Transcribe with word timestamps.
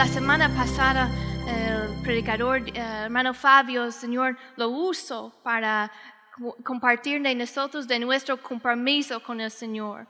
la 0.00 0.06
semana 0.06 0.48
pasada 0.56 1.10
el 1.46 2.02
predicador, 2.02 2.66
eh, 2.68 2.72
hermano 3.04 3.34
Fabio, 3.34 3.84
el 3.84 3.92
Señor 3.92 4.34
lo 4.56 4.70
usó 4.70 5.30
para 5.44 5.92
co- 6.34 6.56
compartir 6.64 7.20
de 7.20 7.34
nosotros 7.34 7.86
de 7.86 7.98
nuestro 7.98 8.40
compromiso 8.40 9.22
con 9.22 9.42
el 9.42 9.50
Señor. 9.50 10.06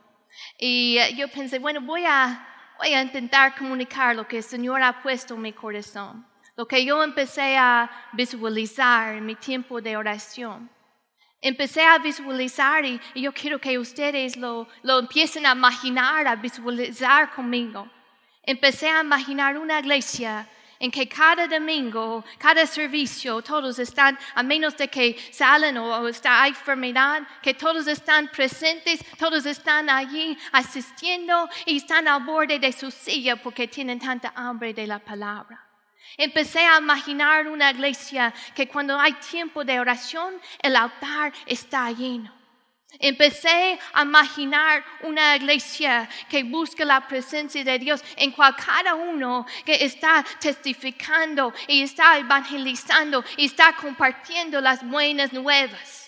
Y 0.57 0.97
eh, 0.97 1.13
yo 1.17 1.27
pensé, 1.27 1.59
bueno, 1.59 1.81
voy 1.81 2.05
a, 2.05 2.47
voy 2.77 2.93
a 2.93 3.01
intentar 3.01 3.53
comunicar 3.53 4.15
lo 4.15 4.25
que 4.25 4.37
el 4.37 4.43
Señor 4.43 4.81
ha 4.81 5.01
puesto 5.03 5.33
en 5.35 5.41
mi 5.41 5.51
corazón, 5.51 6.25
lo 6.55 6.65
que 6.65 6.85
yo 6.85 7.03
empecé 7.03 7.57
a 7.57 7.91
visualizar 8.13 9.15
en 9.15 9.25
mi 9.25 9.35
tiempo 9.35 9.81
de 9.81 9.97
oración. 9.97 10.69
Empecé 11.41 11.83
a 11.83 11.97
visualizar 11.97 12.85
y, 12.85 12.97
y 13.13 13.23
yo 13.23 13.33
quiero 13.33 13.59
que 13.59 13.77
ustedes 13.77 14.37
lo, 14.37 14.69
lo 14.83 14.99
empiecen 14.99 15.45
a 15.45 15.51
imaginar, 15.51 16.25
a 16.29 16.37
visualizar 16.37 17.29
conmigo. 17.31 17.89
Empecé 18.43 18.89
a 18.89 19.01
imaginar 19.01 19.57
una 19.57 19.79
iglesia 19.79 20.47
en 20.79 20.89
que 20.89 21.07
cada 21.07 21.47
domingo, 21.47 22.25
cada 22.39 22.65
servicio, 22.65 23.41
todos 23.43 23.77
están, 23.77 24.17
a 24.33 24.41
menos 24.41 24.75
de 24.75 24.87
que 24.87 25.15
salen 25.31 25.77
o, 25.77 26.07
está 26.07 26.41
hay 26.41 26.49
enfermedad, 26.49 27.21
que 27.43 27.53
todos 27.53 27.85
están 27.85 28.29
presentes, 28.29 29.05
todos 29.15 29.45
están 29.45 29.91
allí 29.91 30.35
asistiendo 30.51 31.47
y 31.67 31.77
están 31.77 32.07
al 32.07 32.23
borde 32.23 32.57
de 32.57 32.73
su 32.73 32.89
silla 32.89 33.35
porque 33.35 33.67
tienen 33.67 33.99
tanta 33.99 34.33
hambre 34.35 34.73
de 34.73 34.87
la 34.87 34.97
palabra. 34.97 35.63
Empecé 36.17 36.65
a 36.65 36.79
imaginar 36.79 37.47
una 37.47 37.69
iglesia 37.69 38.33
que 38.55 38.67
cuando 38.67 38.99
hay 38.99 39.13
tiempo 39.13 39.63
de 39.63 39.79
oración, 39.79 40.33
el 40.63 40.75
altar 40.75 41.31
está 41.45 41.91
lleno. 41.91 42.40
Empecé 42.99 43.79
a 43.93 44.03
imaginar 44.03 44.83
una 45.01 45.35
iglesia 45.35 46.09
que 46.29 46.43
busca 46.43 46.83
la 46.83 47.07
presencia 47.07 47.63
de 47.63 47.79
Dios 47.79 48.03
en 48.17 48.31
cual 48.31 48.55
cada 48.55 48.95
uno 48.95 49.45
que 49.65 49.85
está 49.85 50.25
testificando 50.39 51.53
y 51.67 51.83
está 51.83 52.17
evangelizando 52.17 53.23
y 53.37 53.45
está 53.45 53.73
compartiendo 53.73 54.59
las 54.59 54.85
buenas 54.87 55.31
nuevas. 55.31 56.00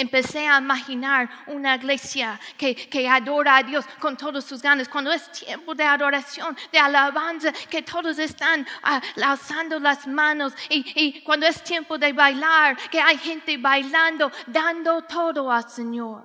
Empecé 0.00 0.48
a 0.48 0.58
imaginar 0.58 1.28
una 1.46 1.74
iglesia 1.74 2.40
que, 2.56 2.74
que 2.74 3.06
adora 3.06 3.58
a 3.58 3.62
Dios 3.62 3.84
con 3.98 4.16
todas 4.16 4.44
sus 4.44 4.62
ganas. 4.62 4.88
Cuando 4.88 5.12
es 5.12 5.30
tiempo 5.30 5.74
de 5.74 5.84
adoración, 5.84 6.56
de 6.72 6.78
alabanza, 6.78 7.52
que 7.68 7.82
todos 7.82 8.18
están 8.18 8.66
ah, 8.82 9.02
alzando 9.22 9.78
las 9.78 10.06
manos. 10.06 10.54
Y, 10.70 10.78
y 10.94 11.20
cuando 11.20 11.46
es 11.46 11.62
tiempo 11.62 11.98
de 11.98 12.14
bailar, 12.14 12.78
que 12.90 12.98
hay 12.98 13.18
gente 13.18 13.58
bailando, 13.58 14.32
dando 14.46 15.02
todo 15.02 15.52
al 15.52 15.68
Señor. 15.68 16.24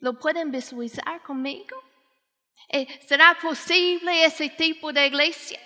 ¿Lo 0.00 0.18
pueden 0.18 0.50
visualizar 0.50 1.22
conmigo? 1.22 1.76
Eh, 2.68 2.88
¿Será 3.06 3.38
posible 3.40 4.24
ese 4.24 4.48
tipo 4.48 4.92
de 4.92 5.06
iglesia? 5.06 5.60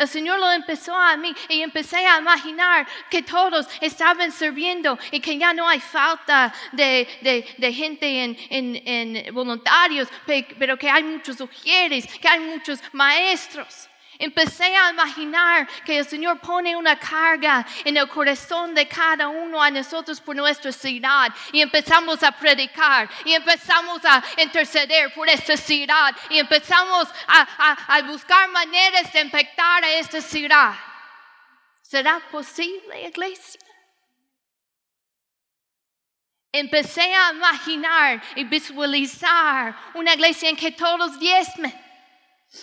El 0.00 0.08
Señor 0.08 0.40
lo 0.40 0.50
empezó 0.50 0.94
a 0.96 1.14
mí 1.18 1.34
y 1.50 1.60
empecé 1.60 1.98
a 2.06 2.18
imaginar 2.18 2.88
que 3.10 3.22
todos 3.22 3.68
estaban 3.82 4.32
sirviendo 4.32 4.98
y 5.10 5.20
que 5.20 5.36
ya 5.36 5.52
no 5.52 5.68
hay 5.68 5.78
falta 5.78 6.52
de, 6.72 7.06
de, 7.58 7.72
gente 7.72 8.06
en, 8.24 8.36
en, 8.48 8.66
en 8.86 9.34
voluntarios, 9.34 10.08
pe- 10.24 10.46
pero 10.58 10.78
que 10.78 10.88
hay 10.88 11.02
muchos 11.04 11.38
mujeres, 11.38 12.06
que 12.18 12.26
hay 12.28 12.40
muchos 12.40 12.80
maestros. 12.92 13.88
Empecé 14.22 14.76
a 14.76 14.90
imaginar 14.90 15.66
que 15.82 15.96
el 15.98 16.04
Señor 16.06 16.38
pone 16.40 16.76
una 16.76 16.98
carga 16.98 17.66
en 17.86 17.96
el 17.96 18.06
corazón 18.06 18.74
de 18.74 18.86
cada 18.86 19.28
uno 19.28 19.62
a 19.62 19.70
nosotros 19.70 20.20
por 20.20 20.36
nuestra 20.36 20.70
ciudad 20.70 21.32
y 21.52 21.62
empezamos 21.62 22.22
a 22.22 22.30
predicar 22.30 23.08
y 23.24 23.32
empezamos 23.32 24.04
a 24.04 24.22
interceder 24.36 25.14
por 25.14 25.26
esta 25.26 25.56
ciudad 25.56 26.14
y 26.28 26.38
empezamos 26.38 27.08
a, 27.26 27.86
a- 27.88 28.02
buscar 28.02 28.46
maneras 28.50 29.10
de 29.10 29.20
impactar 29.22 29.84
a 29.84 29.90
esta 29.94 30.20
ciudad. 30.20 30.74
¿Será 31.80 32.20
posible, 32.30 33.08
iglesia? 33.08 33.60
Empecé 36.52 37.14
a 37.14 37.32
imaginar 37.32 38.22
y 38.36 38.44
visualizar 38.44 39.74
una 39.94 40.12
iglesia 40.12 40.50
en 40.50 40.56
que 40.56 40.72
todos 40.72 41.18
diezmen. 41.18 41.72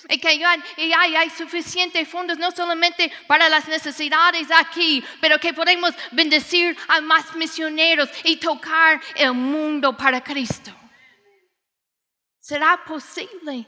Y 0.09 0.19
que 0.19 0.37
ya- 0.37 0.57
y 0.75 0.91
hay, 0.91 1.15
hay 1.15 1.29
suficientes 1.29 2.07
fondos 2.09 2.37
no 2.37 2.51
solamente 2.51 3.11
para 3.25 3.47
las 3.47 3.67
necesidades 3.67 4.49
aquí, 4.51 5.03
pero 5.21 5.39
que 5.39 5.53
podemos 5.53 5.93
bendecir 6.11 6.77
a 6.89 6.99
más 6.99 7.35
misioneros 7.35 8.09
y 8.25 8.35
tocar 8.35 9.01
el 9.15 9.33
mundo 9.33 9.95
para 9.95 10.21
Cristo. 10.21 10.75
¿Será 12.39 12.83
posible? 12.83 13.65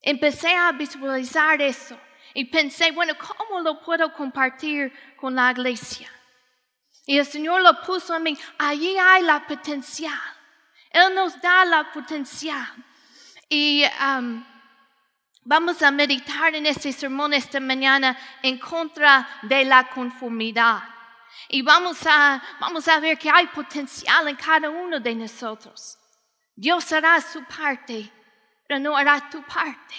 Empecé 0.00 0.54
a 0.54 0.72
visualizar 0.72 1.60
eso 1.60 1.98
y 2.32 2.46
pensé, 2.46 2.92
bueno, 2.92 3.14
¿cómo 3.18 3.60
lo 3.60 3.82
puedo 3.82 4.12
compartir 4.14 4.92
con 5.16 5.34
la 5.34 5.50
iglesia? 5.50 6.10
Y 7.04 7.18
el 7.18 7.26
Señor 7.26 7.60
lo 7.62 7.80
puso 7.82 8.14
a 8.14 8.18
mí, 8.18 8.36
allí 8.58 8.96
hay 8.98 9.22
la 9.22 9.46
potencial. 9.46 10.18
Él 10.90 11.14
nos 11.14 11.38
da 11.40 11.64
la 11.64 11.90
potencial. 11.92 12.66
Y 13.48 13.84
um, 13.84 14.44
vamos 15.44 15.82
a 15.82 15.90
meditar 15.90 16.54
en 16.54 16.66
este 16.66 16.92
sermón 16.92 17.32
esta 17.32 17.60
mañana 17.60 18.18
en 18.42 18.58
contra 18.58 19.26
de 19.42 19.64
la 19.64 19.88
conformidad. 19.88 20.82
Y 21.48 21.62
vamos 21.62 21.98
a, 22.06 22.42
vamos 22.60 22.86
a 22.88 23.00
ver 23.00 23.16
que 23.18 23.30
hay 23.30 23.46
potencial 23.46 24.28
en 24.28 24.36
cada 24.36 24.68
uno 24.68 25.00
de 25.00 25.14
nosotros. 25.14 25.98
Dios 26.54 26.92
hará 26.92 27.20
su 27.20 27.42
parte, 27.44 28.10
pero 28.66 28.80
no 28.80 28.96
hará 28.96 29.30
tu 29.30 29.42
parte. 29.42 29.94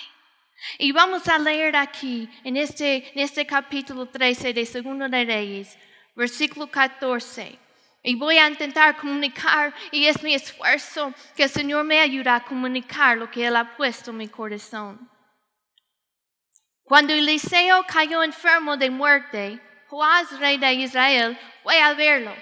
Y 0.78 0.92
vamos 0.92 1.28
a 1.28 1.40
leer 1.40 1.76
aquí 1.76 2.30
en 2.44 2.58
este, 2.58 3.12
en 3.14 3.20
este 3.20 3.48
capítulo 3.48 4.08
13 4.08 4.54
de 4.54 4.66
Segundo 4.66 5.08
de 5.08 5.26
Reyes, 5.26 5.78
versículo 6.16 6.68
14. 6.70 7.58
Y 8.02 8.16
voy 8.16 8.38
a 8.38 8.48
intentar 8.48 8.96
comunicar, 8.96 9.74
y 9.92 10.06
es 10.06 10.24
mi 10.24 10.34
esfuerzo 10.34 11.14
que 11.36 11.44
el 11.44 11.50
Señor 11.50 11.84
me 11.84 12.00
ayude 12.00 12.30
a 12.30 12.44
comunicar 12.44 13.18
lo 13.18 13.30
que 13.30 13.46
Él 13.46 13.56
ha 13.56 13.76
puesto 13.76 14.12
en 14.12 14.18
mi 14.18 14.28
corazón. 14.28 15.10
Cuando 16.84 17.14
Eliseo 17.14 17.86
cayó 17.86 18.24
enfermo 18.24 18.76
de 18.76 18.90
muerte, 18.90 19.62
Joás, 19.90 20.40
rey 20.40 20.58
de 20.58 20.74
Israel, 20.74 21.40
fue 21.64 21.82
a 21.82 21.94
verlo. 21.94 22.34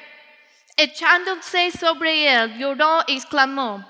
Echándose 0.75 1.71
sobre 1.71 2.31
él, 2.31 2.57
lloró 2.57 3.03
y 3.07 3.15
exclamó, 3.17 3.85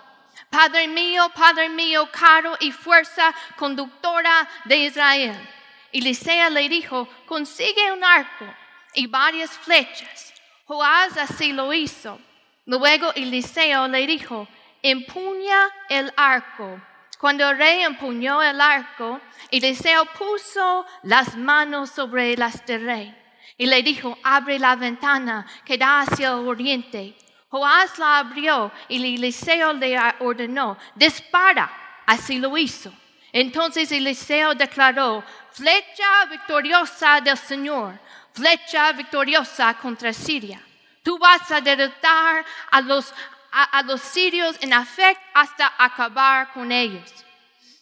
Padre 0.49 0.87
mío, 0.87 1.29
Padre 1.35 1.67
mío, 1.69 2.09
caro 2.11 2.55
y 2.59 2.71
fuerza 2.71 3.33
conductora 3.57 4.47
de 4.65 4.77
Israel. 4.77 5.49
Eliseo 5.91 6.49
le 6.49 6.69
dijo, 6.69 7.07
consigue 7.25 7.91
un 7.91 8.03
arco 8.03 8.45
y 8.93 9.07
varias 9.07 9.51
flechas. 9.51 10.33
Joás 10.67 11.15
así 11.15 11.53
lo 11.53 11.73
hizo. 11.73 12.19
Luego 12.65 13.13
Eliseo 13.13 13.87
le 13.87 14.05
dijo, 14.05 14.47
empuña 14.83 15.69
el 15.87 16.13
arco. 16.17 16.81
Cuando 17.17 17.49
el 17.49 17.57
rey 17.57 17.83
empuñó 17.83 18.43
el 18.43 18.59
arco, 18.59 19.21
Eliseo 19.49 20.05
puso 20.05 20.85
las 21.03 21.37
manos 21.37 21.91
sobre 21.91 22.35
las 22.35 22.65
del 22.65 22.85
rey 22.85 23.15
y 23.57 23.65
le 23.65 23.81
dijo, 23.81 24.17
abre 24.23 24.59
la 24.59 24.75
ventana 24.75 25.47
que 25.63 25.77
da 25.77 26.01
hacia 26.01 26.29
el 26.29 26.47
oriente. 26.47 27.15
Joás 27.47 27.97
la 27.97 28.19
abrió 28.19 28.69
y 28.89 29.15
Eliseo 29.15 29.71
le 29.71 29.97
ordenó, 30.19 30.77
dispara. 30.95 31.71
Así 32.05 32.39
lo 32.39 32.57
hizo. 32.57 32.93
Entonces 33.31 33.91
Eliseo 33.91 34.53
declaró, 34.53 35.23
flecha 35.51 36.25
victoriosa 36.29 37.21
del 37.21 37.37
Señor, 37.37 37.99
flecha 38.37 38.91
victoriosa 38.91 39.73
contra 39.75 40.13
Siria. 40.13 40.61
Tú 41.03 41.17
vas 41.17 41.51
a 41.51 41.61
derrotar 41.61 42.45
a 42.71 42.81
los, 42.81 43.13
a, 43.51 43.81
los 43.83 44.01
sirios 44.01 44.57
en 44.61 44.73
Afec 44.73 45.17
hasta 45.33 45.73
acabar 45.77 46.53
con 46.53 46.71
ellos. 46.71 47.25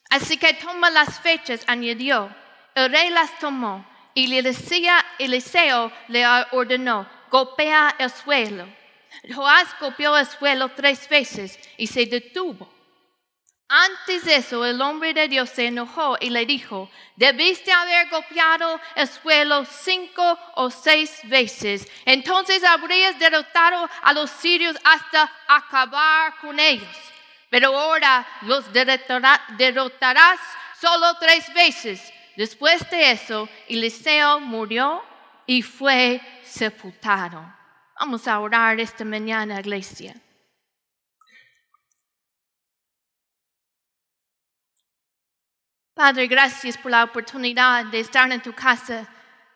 Así 0.10 0.38
que 0.38 0.54
toma 0.54 0.90
las 0.90 1.20
flechas, 1.20 1.64
añadió. 1.68 2.30
El 2.74 2.92
rey 2.92 3.10
las 3.10 3.38
tomó 3.40 3.86
y 4.14 4.34
Eliseo 5.20 5.92
le 6.08 6.26
ordenó, 6.52 7.08
golpea 7.30 7.96
el 7.98 8.10
suelo. 8.10 8.68
Joás 9.34 9.68
golpeó 9.80 10.18
el 10.18 10.26
suelo 10.26 10.70
tres 10.70 11.10
veces 11.10 11.60
y 11.78 11.88
se 11.88 12.06
detuvo. 12.06 12.75
Antes 13.68 14.26
de 14.26 14.36
eso, 14.36 14.64
el 14.64 14.80
hombre 14.80 15.14
de 15.14 15.28
Dios 15.28 15.50
se 15.50 15.66
enojó 15.68 16.18
y 16.20 16.30
le 16.30 16.46
dijo, 16.46 16.90
debiste 17.16 17.72
haber 17.72 18.10
golpeado 18.10 18.80
el 18.96 19.08
suelo 19.08 19.66
cinco 19.66 20.38
o 20.54 20.70
seis 20.70 21.20
veces. 21.24 21.92
Entonces 22.06 22.64
habrías 22.64 23.18
derrotado 23.18 23.90
a 24.04 24.14
los 24.14 24.30
sirios 24.30 24.78
hasta 24.84 25.32
acabar 25.48 26.38
con 26.42 26.60
ellos. 26.60 26.96
Pero 27.50 27.76
ahora 27.76 28.28
los 28.42 28.72
derrotará- 28.72 29.42
derrotarás 29.58 30.40
solo 30.80 31.16
tres 31.20 31.52
veces. 31.54 32.14
Después 32.36 32.88
de 32.92 33.12
eso, 33.12 33.50
Eliseo 33.68 34.42
murió 34.42 35.04
y 35.48 35.64
fue 35.64 36.22
sepultado. 36.44 37.44
Vamos 38.00 38.28
a 38.28 38.40
orar 38.40 38.80
esta 38.80 39.04
mañana, 39.06 39.60
iglesia. 39.60 40.16
Padre, 45.96 46.28
gracias 46.28 46.78
por 46.78 46.92
la 46.92 47.06
oportunidad 47.06 47.86
de 47.86 48.02
estar 48.02 48.30
en 48.30 48.42
tu 48.42 48.52
casa, 48.52 49.08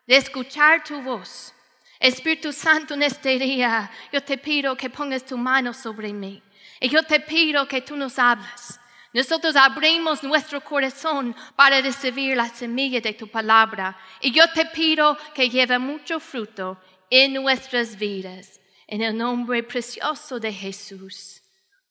de 0.06 0.16
escuchar 0.16 0.82
tu 0.82 1.02
voz. 1.02 1.52
Espíritu 1.98 2.50
Santo, 2.50 2.94
en 2.94 3.02
este 3.02 3.38
día, 3.38 3.90
yo 4.10 4.22
te 4.22 4.38
pido 4.38 4.74
que 4.74 4.88
pongas 4.88 5.22
tu 5.22 5.36
mano 5.36 5.74
sobre 5.74 6.14
mí. 6.14 6.42
Y 6.80 6.88
yo 6.88 7.02
te 7.02 7.20
pido 7.20 7.68
que 7.68 7.82
tú 7.82 7.94
nos 7.94 8.18
hablas. 8.18 8.80
Nosotros 9.12 9.54
abrimos 9.54 10.22
nuestro 10.22 10.62
corazón 10.62 11.36
para 11.56 11.82
recibir 11.82 12.34
la 12.34 12.48
semilla 12.48 13.02
de 13.02 13.12
tu 13.12 13.28
palabra. 13.28 13.98
Y 14.22 14.32
yo 14.32 14.50
te 14.54 14.64
pido 14.64 15.18
que 15.34 15.50
lleve 15.50 15.78
mucho 15.78 16.20
fruto 16.20 16.80
en 17.10 17.34
nuestras 17.34 17.98
vidas. 17.98 18.58
En 18.86 19.02
el 19.02 19.14
nombre 19.14 19.62
precioso 19.62 20.40
de 20.40 20.54
Jesús. 20.54 21.42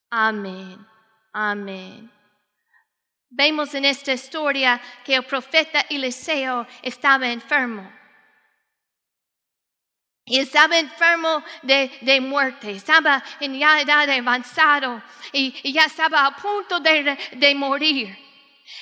Amén. 0.10 0.84
Amén. 1.32 2.19
Vemos 3.30 3.74
en 3.76 3.86
esta 3.86 4.14
historia 4.14 4.82
que 5.06 5.16
el 5.16 5.24
profeta 5.24 5.82
Eliseo 5.90 6.66
estaba 6.82 7.30
enfermo. 7.30 7.92
Y 10.26 10.40
estaba 10.40 10.78
enfermo 10.78 11.44
de, 11.64 11.92
de, 12.02 12.22
muerte, 12.22 12.72
estaba 12.72 13.24
en 13.40 13.58
ya 13.58 13.82
edad 13.82 14.08
avanzado 14.10 15.02
y, 15.32 15.56
y 15.64 15.74
ya 15.74 15.86
estaba 15.86 16.26
a 16.26 16.36
punto 16.36 16.80
de, 16.80 17.18
de 17.32 17.56
morir. 17.56 18.29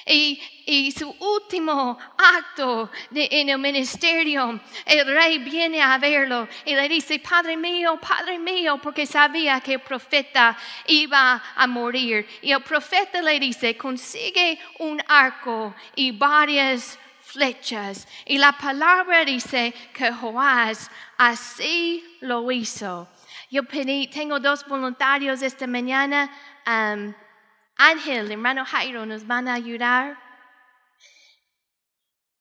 Y, 0.06 0.42
y, 0.66 0.92
su 0.92 1.10
último 1.20 1.98
acto 2.18 2.90
de, 3.10 3.28
en 3.30 3.50
el 3.50 3.58
ministerio, 3.58 4.60
el 4.86 5.06
rey 5.06 5.40
viene 5.40 5.82
a 5.82 5.98
verlo 5.98 6.48
y 6.64 6.76
le 6.76 6.88
dice, 6.88 7.20
Padre 7.20 7.58
mío, 7.58 8.00
Padre 8.00 8.40
mío, 8.40 8.80
porque 8.82 9.06
sabía 9.06 9.60
que 9.60 9.74
el 9.74 9.82
profeta 9.82 10.58
iba 10.88 11.44
a 11.56 11.68
morir. 11.68 12.26
Y 12.42 12.52
el 12.52 12.62
profeta 12.62 13.22
le 13.22 13.40
dice, 13.40 13.76
consigue 13.76 14.60
un 14.80 15.02
arco 15.08 15.76
y 15.96 16.12
varias 16.12 16.98
flechas. 17.22 18.08
Y 18.26 18.38
la 18.38 18.54
palabra 18.54 19.26
dice 19.26 19.74
que 19.94 20.12
Joás 20.12 20.90
así 21.18 22.04
lo 22.22 22.50
hizo. 22.52 23.08
Yo 23.50 23.64
pedí, 23.64 24.08
tengo 24.08 24.40
dos 24.40 24.66
voluntarios 24.66 25.42
esta 25.42 25.68
mañana. 25.68 26.30
Um, 26.66 27.14
Ángel, 27.78 28.32
hermano 28.32 28.66
Jairo, 28.66 29.06
nos 29.06 29.26
van 29.26 29.48
a 29.48 29.54
ayudar. 29.54 30.18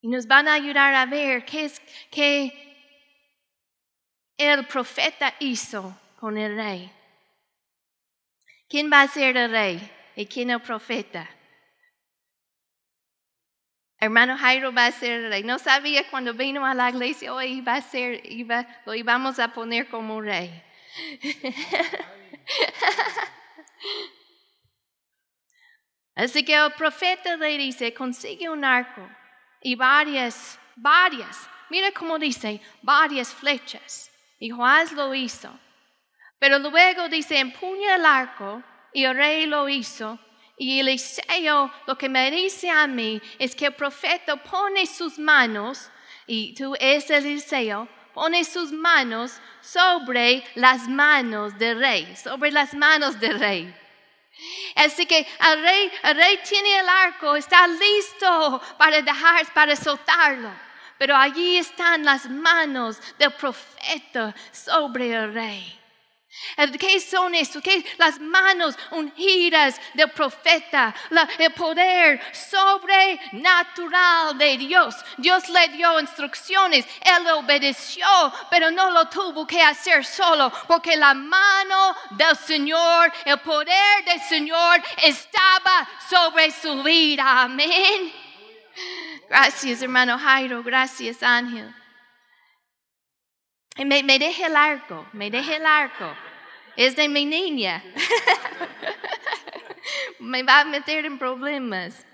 Y 0.00 0.08
nos 0.08 0.26
van 0.26 0.48
a 0.48 0.54
ayudar 0.54 0.94
a 0.94 1.06
ver 1.06 1.44
qué 1.44 1.66
es 1.66 1.80
que 2.10 2.66
el 4.38 4.66
profeta 4.66 5.34
hizo 5.40 5.98
con 6.18 6.38
el 6.38 6.56
rey. 6.56 6.90
¿Quién 8.68 8.90
va 8.90 9.02
a 9.02 9.08
ser 9.08 9.36
el 9.36 9.50
rey 9.50 9.90
y 10.16 10.26
quién 10.26 10.50
el 10.50 10.60
profeta? 10.60 11.28
Hermano 13.98 14.36
Jairo 14.36 14.72
va 14.72 14.86
a 14.86 14.92
ser 14.92 15.12
el 15.12 15.30
rey. 15.30 15.42
No 15.42 15.58
sabía 15.58 16.08
cuando 16.10 16.34
vino 16.34 16.64
a 16.64 16.74
la 16.74 16.90
iglesia 16.90 17.32
hoy 17.32 17.58
iba 17.58 17.74
a 17.74 17.82
ser, 17.82 18.20
iba, 18.30 18.66
lo 18.84 18.94
íbamos 18.94 19.38
a 19.38 19.52
poner 19.52 19.88
como 19.88 20.20
rey. 20.20 20.62
Así 26.16 26.42
que 26.44 26.54
el 26.54 26.72
profeta 26.72 27.36
le 27.36 27.58
dice, 27.58 27.92
consigue 27.92 28.48
un 28.48 28.64
arco 28.64 29.06
y 29.60 29.74
varias, 29.74 30.58
varias, 30.74 31.46
mira 31.68 31.92
cómo 31.92 32.18
dice, 32.18 32.60
varias 32.80 33.34
flechas. 33.34 34.10
Y 34.38 34.48
Joás 34.48 34.92
lo 34.92 35.14
hizo. 35.14 35.50
Pero 36.38 36.58
luego 36.58 37.08
dice, 37.10 37.38
empuña 37.38 37.96
el 37.96 38.06
arco 38.06 38.62
y 38.94 39.04
el 39.04 39.14
rey 39.14 39.44
lo 39.44 39.68
hizo. 39.68 40.18
Y 40.56 40.80
Eliseo 40.80 41.70
lo 41.86 41.98
que 41.98 42.08
me 42.08 42.30
dice 42.30 42.70
a 42.70 42.86
mí 42.86 43.20
es 43.38 43.54
que 43.54 43.66
el 43.66 43.74
profeta 43.74 44.36
pone 44.36 44.86
sus 44.86 45.18
manos, 45.18 45.90
y 46.26 46.54
tú 46.54 46.74
es 46.80 47.10
Eliseo, 47.10 47.88
pone 48.14 48.42
sus 48.42 48.72
manos 48.72 49.38
sobre 49.60 50.42
las 50.54 50.88
manos 50.88 51.58
del 51.58 51.78
rey, 51.78 52.16
sobre 52.16 52.50
las 52.50 52.72
manos 52.72 53.20
del 53.20 53.38
rey. 53.38 53.85
Así 54.74 55.06
que 55.06 55.18
el 55.18 55.62
rey, 55.62 55.90
el 56.02 56.16
rey 56.16 56.40
tiene 56.48 56.78
el 56.78 56.88
arco, 56.88 57.36
está 57.36 57.66
listo 57.66 58.60
para 58.76 59.00
dejar, 59.00 59.46
para 59.52 59.74
soltarlo. 59.74 60.50
Pero 60.98 61.16
allí 61.16 61.58
están 61.58 62.04
las 62.04 62.28
manos 62.28 63.00
del 63.18 63.32
profeta 63.32 64.34
sobre 64.52 65.12
el 65.12 65.32
rey. 65.32 65.80
¿Qué 66.78 67.00
son? 67.00 67.32
¿Qué? 67.62 67.84
Las 67.98 68.20
manos 68.20 68.76
ungidas 68.90 69.80
del 69.94 70.10
profeta, 70.10 70.94
el 71.38 71.52
poder 71.52 72.20
sobrenatural 72.34 74.36
de 74.38 74.56
Dios. 74.56 74.94
Dios 75.18 75.48
le 75.48 75.68
dio 75.68 76.00
instrucciones, 76.00 76.86
él 77.02 77.26
obedeció, 77.28 78.06
pero 78.50 78.70
no 78.70 78.90
lo 78.90 79.08
tuvo 79.08 79.46
que 79.46 79.62
hacer 79.62 80.04
solo, 80.04 80.52
porque 80.66 80.96
la 80.96 81.14
mano 81.14 81.94
del 82.12 82.36
Señor, 82.36 83.12
el 83.24 83.38
poder 83.40 84.04
del 84.04 84.20
Señor 84.20 84.82
estaba 85.02 85.88
sobre 86.08 86.50
su 86.50 86.82
vida. 86.82 87.42
Amén. 87.42 88.12
Gracias, 89.28 89.82
hermano 89.82 90.18
Jairo. 90.18 90.62
Gracias, 90.62 91.22
Ángel. 91.22 91.74
Me, 93.76 94.02
me 94.02 94.18
deje 94.18 94.46
el 94.46 94.56
arco, 94.56 95.06
me 95.12 95.30
deje 95.30 95.56
el 95.56 95.66
arco 95.66 96.16
es 96.76 96.94
de 96.96 97.08
mi 97.08 97.24
niña. 97.24 97.82
me 100.20 100.42
va 100.42 100.60
a 100.60 100.64
meter 100.64 101.06
en 101.06 101.18
problemas. 101.18 102.04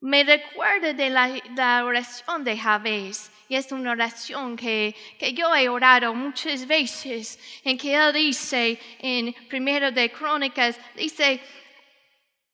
Me 0.00 0.22
recuerda 0.22 0.92
de 0.92 1.10
la, 1.10 1.84
oración 1.84 2.44
de 2.44 2.56
Javés. 2.56 3.30
Y 3.48 3.56
es 3.56 3.70
una 3.72 3.92
oración 3.92 4.56
que, 4.56 4.94
que, 5.18 5.32
yo 5.32 5.54
he 5.54 5.68
orado 5.68 6.12
muchas 6.14 6.66
veces, 6.66 7.38
en 7.64 7.78
que 7.78 7.94
él 7.94 8.12
dice 8.12 8.78
en 8.98 9.32
Primero 9.48 9.92
de 9.92 10.10
Crónicas, 10.10 10.78
dice, 10.96 11.40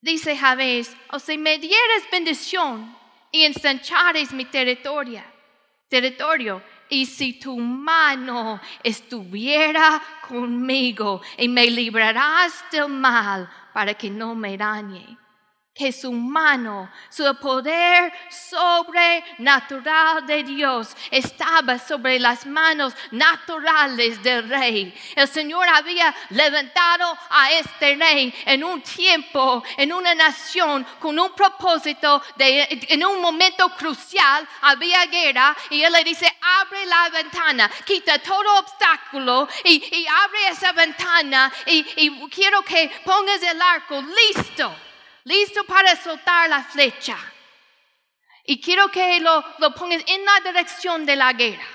dice 0.02 0.36
Javés, 0.36 0.94
o 1.10 1.18
si 1.18 1.38
me 1.38 1.58
dieres 1.58 2.10
bendición 2.10 2.94
y 3.30 3.44
ensanchares 3.44 4.32
mi 4.32 4.44
territorio, 4.44 5.22
territorio, 5.88 6.62
y 6.92 7.06
si 7.06 7.32
tu 7.32 7.58
mano 7.58 8.60
estuviera 8.82 10.02
conmigo 10.28 11.22
y 11.38 11.48
me 11.48 11.66
librarás 11.70 12.66
del 12.70 12.88
mal 12.88 13.48
para 13.72 13.94
que 13.94 14.10
no 14.10 14.34
me 14.34 14.58
dañe 14.58 15.16
que 15.74 15.90
su 15.90 16.12
mano, 16.12 16.92
su 17.08 17.24
poder 17.40 18.12
sobrenatural 18.28 20.26
de 20.26 20.42
Dios 20.42 20.94
estaba 21.10 21.78
sobre 21.78 22.18
las 22.20 22.44
manos 22.44 22.92
naturales 23.10 24.22
del 24.22 24.50
rey. 24.50 24.94
El 25.16 25.26
Señor 25.28 25.66
había 25.66 26.14
levantado 26.28 27.16
a 27.30 27.52
este 27.52 27.96
rey 27.96 28.34
en 28.44 28.62
un 28.64 28.82
tiempo, 28.82 29.64
en 29.78 29.94
una 29.94 30.14
nación, 30.14 30.86
con 30.98 31.18
un 31.18 31.32
propósito, 31.34 32.22
de, 32.36 32.86
en 32.90 33.02
un 33.06 33.22
momento 33.22 33.70
crucial, 33.70 34.46
había 34.60 35.06
guerra 35.06 35.56
y 35.70 35.82
él 35.82 35.92
le 35.92 36.04
dice, 36.04 36.30
abre 36.60 36.84
la 36.84 37.08
ventana, 37.08 37.70
quita 37.86 38.18
todo 38.18 38.58
obstáculo 38.58 39.48
y, 39.64 40.06
abre 40.06 40.48
esa 40.48 40.72
ventana 40.72 41.50
y, 41.66 41.86
y 41.96 42.28
quiero 42.28 42.60
que 42.62 42.90
pongas 43.04 43.42
el 43.42 43.62
arco 43.62 44.02
listo 44.02 44.91
listo 45.24 45.64
para 45.64 45.96
soltar 45.96 46.48
la 46.48 46.62
flecha. 46.62 47.16
Y 48.44 48.60
quiero 48.60 48.88
que 48.90 49.20
lo, 49.20 49.44
lo 49.58 49.74
pongas 49.74 50.02
en 50.06 50.24
la 50.24 50.40
dirección 50.40 51.06
de 51.06 51.16
la 51.16 51.32
guerra. 51.32 51.66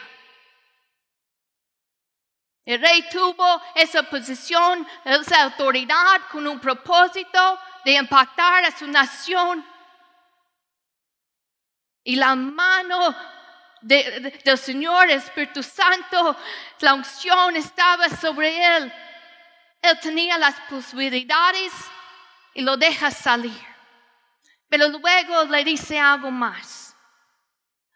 El 2.66 2.82
rey 2.82 3.08
tuvo 3.10 3.62
esa 3.75 4.04
posición, 4.04 4.86
esa 5.06 5.44
autoridad 5.44 6.22
con 6.30 6.46
un 6.46 6.60
propósito 6.60 7.60
de 7.86 7.94
impactar 7.94 8.66
a 8.66 8.77
su 8.77 8.86
nación. 8.88 9.66
Y 12.04 12.18
la 12.18 12.36
mano 12.36 13.16
del 13.82 14.58
Señor 14.58 15.10
Espíritu 15.10 15.63
Santo, 15.63 16.36
la 16.80 16.94
unción 16.94 17.56
estaba 17.56 18.10
sobre 18.10 18.77
él. 18.77 18.94
Él 19.82 20.00
tenía 20.01 20.38
las 20.38 20.60
posibilidades 20.70 21.72
y 22.58 22.62
lo 22.62 22.76
deja 22.76 23.12
salir. 23.12 23.54
Pero 24.68 24.90
luego 24.90 25.44
le 25.44 25.64
dice 25.64 26.00
algo 26.00 26.32
más. 26.32 26.96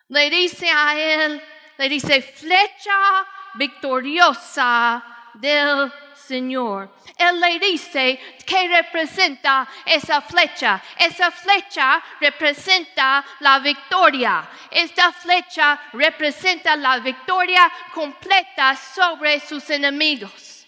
Le 0.07 0.29
dice 0.29 0.69
a 0.69 0.95
él, 0.95 1.43
le 1.77 1.89
dice, 1.89 2.21
flecha 2.21 3.25
victoriosa 3.55 5.03
del 5.33 5.91
Señor. 6.13 6.95
Él 7.17 7.39
le 7.39 7.57
dice 7.57 8.19
que 8.45 8.67
representa 8.67 9.67
esa 9.83 10.21
flecha. 10.21 10.79
Esa 10.95 11.31
flecha 11.31 11.99
representa 12.19 13.25
la 13.39 13.57
victoria. 13.57 14.47
Esta 14.69 15.11
flecha 15.11 15.79
representa 15.93 16.75
la 16.75 16.99
victoria 16.99 17.71
completa 17.95 18.75
sobre 18.75 19.39
sus 19.39 19.67
enemigos. 19.71 20.67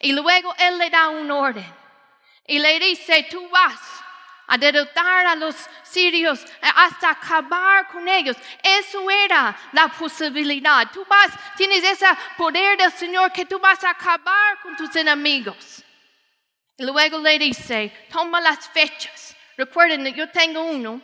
Y 0.00 0.12
luego 0.14 0.52
Él 0.58 0.78
le 0.78 0.90
da 0.90 1.10
un 1.10 1.30
orden 1.30 1.79
y 2.46 2.58
le 2.58 2.78
dice, 2.78 3.26
tú 3.30 3.48
vas 3.48 3.80
a 4.46 4.58
derrotar 4.58 5.26
a 5.26 5.36
los 5.36 5.54
sirios, 5.84 6.44
hasta 6.60 7.10
acabar 7.10 7.86
con 7.88 8.08
ellos. 8.08 8.36
Eso 8.62 9.08
era 9.08 9.56
la 9.72 9.86
posibilidad. 9.88 10.90
Tú 10.92 11.04
vas, 11.08 11.30
tienes 11.56 11.84
ese 11.84 12.06
poder 12.36 12.76
del 12.76 12.90
Señor 12.90 13.30
que 13.32 13.46
tú 13.46 13.60
vas 13.60 13.82
a 13.84 13.90
acabar 13.90 14.60
con 14.60 14.76
tus 14.76 14.94
enemigos. 14.96 15.84
Luego 16.78 17.18
le 17.18 17.38
dice, 17.38 18.06
toma 18.10 18.40
las 18.40 18.68
fechas. 18.70 19.36
Recuerden, 19.56 20.04
yo 20.14 20.28
tengo 20.30 20.62
uno, 20.62 21.00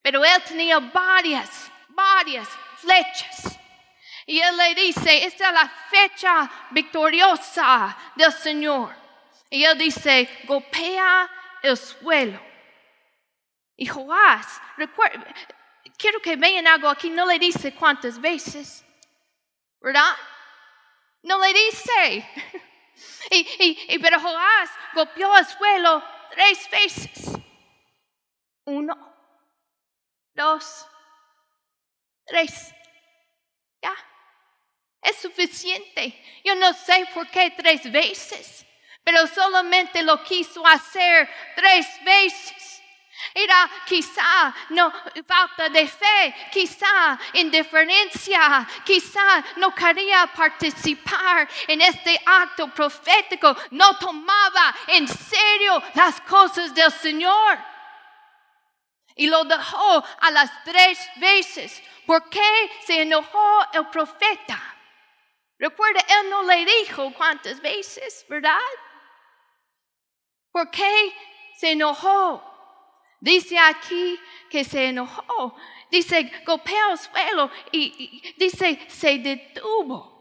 pero 0.00 0.24
él 0.24 0.42
tenía 0.46 0.78
varias, 0.78 1.72
varias 1.88 2.48
flechas. 2.76 3.58
Y 4.26 4.38
él 4.38 4.56
le 4.56 4.74
dice, 4.76 5.24
esta 5.24 5.48
es 5.48 5.54
la 5.54 5.68
fecha 5.90 6.50
victoriosa 6.70 7.96
del 8.14 8.32
Señor. 8.32 9.01
Y 9.52 9.66
él 9.66 9.76
dice, 9.76 10.30
golpea 10.44 11.30
el 11.62 11.76
suelo. 11.76 12.40
Y 13.76 13.84
Joás, 13.84 14.62
recuerda, 14.78 15.26
quiero 15.98 16.20
que 16.22 16.36
vean 16.36 16.66
algo 16.66 16.88
aquí, 16.88 17.10
no 17.10 17.26
le 17.26 17.38
dice 17.38 17.74
cuántas 17.74 18.18
veces, 18.18 18.82
¿verdad? 19.78 20.16
No 21.22 21.38
le 21.38 21.52
dice. 21.52 22.28
Y, 23.30 23.78
y, 23.88 23.98
pero 23.98 24.20
Joás 24.20 24.70
golpeó 24.94 25.36
el 25.36 25.46
suelo 25.46 26.04
tres 26.30 26.70
veces. 26.70 27.32
Uno, 28.66 28.94
dos, 30.34 30.86
tres. 32.26 32.72
Ya, 33.82 33.94
es 35.00 35.16
suficiente. 35.16 36.22
Yo 36.44 36.54
no 36.54 36.72
sé 36.74 37.08
por 37.14 37.28
qué 37.28 37.50
tres 37.56 37.90
veces 37.90 38.66
pero 39.04 39.26
solamente 39.26 40.02
lo 40.02 40.22
quiso 40.22 40.66
hacer 40.66 41.28
tres 41.56 41.86
veces. 42.04 42.82
Era 43.34 43.70
quizá 43.86 44.54
no 44.70 44.92
falta 45.26 45.68
de 45.68 45.86
fe, 45.86 46.34
quizá 46.50 47.18
indiferencia, 47.34 48.66
quizá 48.84 49.42
no 49.56 49.74
quería 49.74 50.26
participar 50.26 51.48
en 51.66 51.80
este 51.80 52.20
acto 52.26 52.68
profético, 52.68 53.56
no 53.70 53.96
tomaba 53.96 54.74
en 54.88 55.08
serio 55.08 55.82
las 55.94 56.20
cosas 56.22 56.74
del 56.74 56.92
Señor. 56.92 57.58
Y 59.14 59.28
lo 59.28 59.44
dejó 59.44 60.04
a 60.20 60.30
las 60.30 60.50
tres 60.64 60.98
veces. 61.16 61.82
¿Por 62.06 62.28
qué 62.28 62.70
se 62.84 63.02
enojó 63.02 63.66
el 63.72 63.86
profeta? 63.88 64.60
Recuerda, 65.58 66.00
él 66.00 66.30
no 66.30 66.42
le 66.42 66.64
dijo 66.64 67.12
cuántas 67.14 67.60
veces, 67.60 68.26
¿verdad? 68.28 68.58
¿Por 70.52 70.70
qué 70.70 71.14
se 71.56 71.72
enojó? 71.72 72.42
Dice 73.20 73.58
aquí 73.58 74.20
que 74.50 74.64
se 74.64 74.86
enojó. 74.86 75.56
Dice, 75.90 76.30
golpeó 76.44 76.92
el 76.92 76.98
suelo 76.98 77.50
y, 77.70 78.34
dice, 78.36 78.84
se 78.88 79.18
detuvo. 79.18 80.12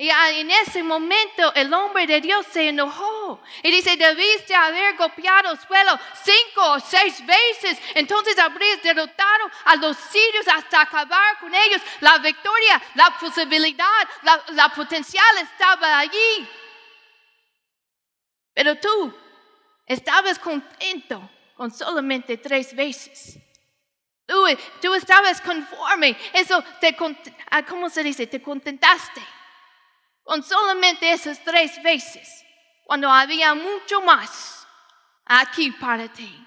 Y 0.00 0.10
en 0.10 0.48
ese 0.48 0.84
momento 0.84 1.52
el 1.54 1.74
hombre 1.74 2.06
de 2.06 2.20
Dios 2.20 2.46
se 2.52 2.68
enojó 2.68 3.42
y 3.64 3.70
dice, 3.72 3.96
debiste 3.96 4.54
haber 4.54 4.96
golpeado 4.96 5.50
el 5.50 5.58
suelo 5.58 5.98
cinco 6.22 6.74
o 6.74 6.78
seis 6.78 7.26
veces, 7.26 7.80
entonces 7.94 8.38
habrías 8.38 8.80
derrotado 8.80 9.50
a 9.64 9.74
los 9.74 9.96
sirios 9.96 10.46
hasta 10.46 10.82
acabar 10.82 11.40
con 11.40 11.52
ellos. 11.52 11.82
La 11.98 12.18
victoria, 12.18 12.80
la 12.94 13.10
posibilidad, 13.18 14.08
la, 14.22 14.40
la 14.52 14.68
potencial 14.68 15.38
estaba 15.38 15.98
allí. 15.98 16.48
Pero 18.58 18.74
tú 18.74 19.14
estabas 19.86 20.36
contento 20.36 21.30
con 21.54 21.70
solamente 21.70 22.38
tres 22.38 22.74
veces. 22.74 23.38
Tú, 24.26 24.94
estabas 24.96 25.40
conforme. 25.40 26.16
Eso 26.32 26.64
te, 26.80 26.96
ah, 27.52 27.64
¿cómo 27.64 27.88
se 27.88 28.02
dice? 28.02 28.26
Te 28.26 28.42
contentaste 28.42 29.22
con 30.24 30.42
solamente 30.42 31.12
esas 31.12 31.38
tres 31.44 31.80
veces. 31.84 32.44
Cuando 32.82 33.08
había 33.08 33.54
mucho 33.54 34.00
más 34.00 34.66
aquí 35.24 35.70
para 35.70 36.12
ti. 36.12 36.44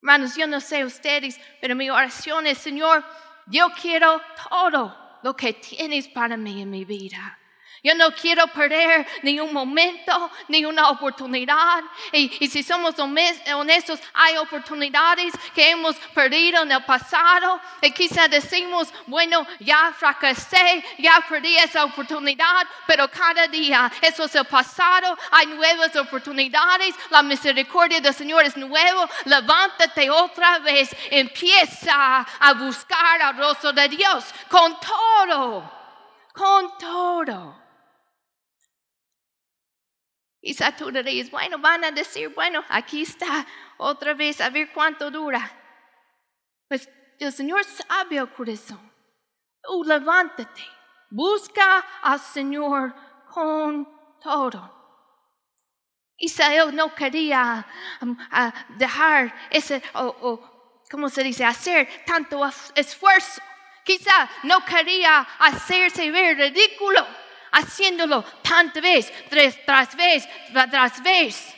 Hermanos, 0.00 0.36
yo 0.36 0.46
no 0.46 0.60
sé 0.60 0.84
ustedes, 0.84 1.40
pero 1.60 1.74
mi 1.74 1.90
oración 1.90 2.46
es, 2.46 2.58
Señor, 2.58 3.04
yo 3.46 3.70
quiero 3.70 4.22
todo 4.48 5.18
lo 5.24 5.34
que 5.34 5.54
tienes 5.54 6.06
para 6.06 6.36
mí 6.36 6.62
en 6.62 6.70
mi 6.70 6.84
vida. 6.84 7.40
Yo 7.82 7.94
no 7.94 8.10
quiero 8.12 8.46
perder 8.48 9.06
ni 9.22 9.38
un 9.38 9.52
momento, 9.52 10.30
ni 10.48 10.64
una 10.64 10.90
oportunidad. 10.90 11.84
Y, 12.12 12.48
si 12.48 12.62
somos 12.62 12.98
honestos, 12.98 14.00
hay 14.12 14.36
oportunidades 14.36 15.32
que 15.54 15.70
hemos 15.70 15.96
perdido 16.12 16.62
en 16.62 16.72
el 16.72 16.84
pasado. 16.84 17.60
Y 17.80 17.92
quizá 17.92 18.26
decimos, 18.26 18.88
bueno, 19.06 19.46
ya 19.60 19.92
fracasé, 19.96 20.84
ya 20.98 21.24
perdí 21.28 21.56
esa 21.56 21.84
oportunidad, 21.84 22.66
pero 22.86 23.08
cada 23.08 23.46
día 23.46 23.90
eso 24.00 24.24
es 24.24 24.34
el 24.34 24.44
pasado. 24.44 25.16
Hay 25.30 25.46
nuevas 25.46 25.94
oportunidades. 25.94 26.94
La 27.10 27.22
misericordia 27.22 28.00
del 28.00 28.14
Señor 28.14 28.44
es 28.44 28.56
nuevo. 28.56 29.08
Levántate 29.24 30.10
otra 30.10 30.58
vez. 30.58 30.94
Empieza 31.10 32.26
a 32.40 32.52
buscar 32.54 33.22
al 33.22 33.36
rostro 33.36 33.72
de 33.72 33.88
Dios 33.88 34.24
con 34.48 34.76
todo. 34.80 35.72
Con 36.32 36.76
todo. 36.78 37.67
Y 40.48 40.54
dices, 41.02 41.30
bueno, 41.30 41.58
van 41.58 41.84
a 41.84 41.90
decir, 41.90 42.30
bueno, 42.30 42.64
aquí 42.70 43.02
está 43.02 43.46
otra 43.76 44.14
vez, 44.14 44.40
a 44.40 44.48
ver 44.48 44.72
cuánto 44.72 45.10
dura. 45.10 45.52
Pues 46.66 46.88
el 47.18 47.30
Señor 47.34 47.62
sabe 47.64 48.16
el 48.16 48.32
corazón. 48.32 48.80
Tú 49.62 49.84
levántate, 49.84 50.64
busca 51.10 51.80
al 52.00 52.18
Señor 52.18 52.94
con 53.30 53.86
todo. 54.22 54.74
Isaías 56.16 56.72
no 56.72 56.94
quería 56.94 57.66
um, 58.00 58.16
dejar 58.78 59.34
ese, 59.50 59.82
o, 59.92 60.80
¿cómo 60.90 61.10
se 61.10 61.24
dice? 61.24 61.44
Hacer 61.44 61.90
tanto 62.06 62.40
esfuerzo. 62.74 63.42
Quizá 63.84 64.30
no 64.44 64.64
quería 64.64 65.20
hacerse 65.40 66.10
ver 66.10 66.38
ridículo 66.38 67.06
haciéndolo 67.52 68.22
tantas 68.42 68.82
vez, 68.82 69.12
tres 69.28 69.64
tras 69.64 69.96
vez, 69.96 70.28
tras 70.52 71.02
vez. 71.02 71.54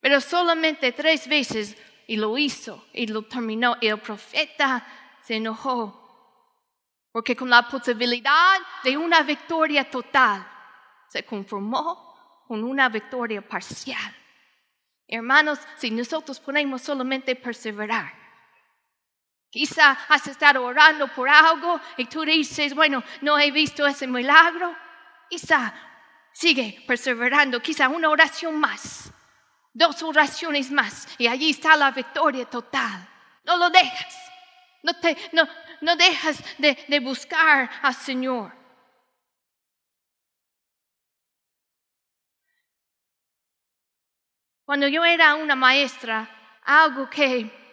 Pero 0.00 0.20
solamente 0.20 0.92
tres 0.92 1.26
veces 1.28 1.76
y 2.06 2.16
lo 2.16 2.36
hizo 2.36 2.86
y 2.92 3.06
lo 3.06 3.22
terminó. 3.22 3.76
El 3.80 3.98
profeta 3.98 4.86
se 5.22 5.36
enojó. 5.36 6.00
Porque 7.10 7.36
con 7.36 7.48
la 7.48 7.68
posibilidad 7.68 8.58
de 8.82 8.96
una 8.96 9.22
victoria 9.22 9.88
total, 9.88 10.46
se 11.08 11.24
conformó 11.24 12.44
con 12.48 12.64
una 12.64 12.88
victoria 12.88 13.40
parcial. 13.40 14.14
Hermanos, 15.06 15.60
si 15.76 15.90
nosotros 15.90 16.40
podemos 16.40 16.82
solamente 16.82 17.36
perseverar, 17.36 18.12
quizá 19.48 19.92
has 20.08 20.26
estado 20.26 20.64
orando 20.64 21.06
por 21.08 21.28
algo 21.28 21.80
y 21.96 22.06
tú 22.06 22.24
dices, 22.24 22.74
bueno, 22.74 23.04
no 23.20 23.38
he 23.38 23.50
visto 23.52 23.86
ese 23.86 24.06
milagro, 24.06 24.74
Quizá 25.28 25.72
sigue 26.32 26.84
perseverando, 26.86 27.60
quizá 27.60 27.88
una 27.88 28.10
oración 28.10 28.58
más, 28.58 29.12
dos 29.72 30.02
oraciones 30.02 30.70
más, 30.70 31.08
y 31.18 31.26
allí 31.26 31.50
está 31.50 31.76
la 31.76 31.90
victoria 31.90 32.44
total. 32.44 33.08
No 33.44 33.56
lo 33.56 33.70
dejas, 33.70 34.16
no, 34.82 34.94
te, 34.94 35.16
no, 35.32 35.48
no 35.80 35.96
dejas 35.96 36.42
de, 36.58 36.76
de 36.88 37.00
buscar 37.00 37.70
al 37.82 37.94
Señor. 37.94 38.52
Cuando 44.64 44.88
yo 44.88 45.04
era 45.04 45.34
una 45.34 45.54
maestra, 45.54 46.28
algo 46.64 47.10
que 47.10 47.63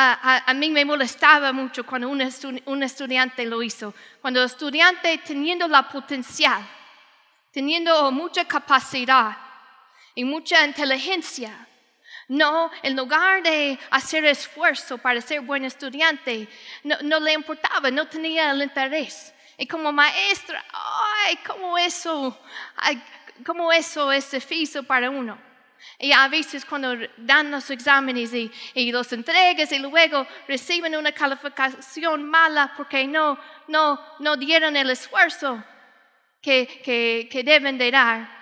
a, 0.00 0.54
mí 0.54 0.70
me 0.70 0.84
molestaba 0.84 1.52
mucho 1.52 1.84
cuando 1.84 2.08
un, 2.08 2.82
estudiante 2.82 3.44
lo 3.46 3.62
hizo. 3.62 3.94
Cuando 4.20 4.40
el 4.40 4.46
estudiante 4.46 5.18
teniendo 5.18 5.66
la 5.68 5.88
potencial, 5.88 6.62
teniendo 7.50 8.10
mucha 8.10 8.44
capacidad 8.46 9.36
y 10.14 10.24
mucha 10.24 10.64
inteligencia, 10.64 11.66
no, 12.28 12.70
en 12.82 12.96
lugar 12.96 13.42
de 13.42 13.78
hacer 13.90 14.24
esfuerzo 14.24 14.98
para 14.98 15.20
ser 15.20 15.40
buen 15.40 15.64
estudiante, 15.64 16.48
no, 16.84 17.18
le 17.18 17.32
importaba, 17.32 17.90
no 17.90 18.06
tenía 18.06 18.52
el 18.52 18.62
interés. 18.62 19.34
Y 19.58 19.66
como 19.66 19.92
maestra, 19.92 20.64
ay, 21.26 21.38
cómo 21.46 21.76
eso, 21.76 22.40
ay, 22.76 23.02
cómo 23.44 23.72
eso 23.72 24.12
es 24.12 24.30
difícil 24.30 24.84
para 24.86 25.10
uno. 25.10 25.49
Y 25.98 26.12
a 26.12 26.28
veces 26.28 26.64
cuando 26.64 26.94
dan 27.16 27.50
los 27.50 27.70
exámenes 27.70 28.32
y, 28.34 28.92
los 28.92 29.12
entregas 29.12 29.70
y 29.72 29.78
luego 29.78 30.26
reciben 30.48 30.96
una 30.96 31.12
calificación 31.12 32.24
mala 32.24 32.72
porque 32.76 33.06
no, 33.06 33.38
no, 33.68 34.00
no 34.18 34.36
dieron 34.36 34.76
el 34.76 34.90
esfuerzo 34.90 35.62
que, 36.40 36.66
que, 36.84 37.28
que 37.30 37.42
deben 37.42 37.76
de 37.78 37.90
dar. 37.90 38.40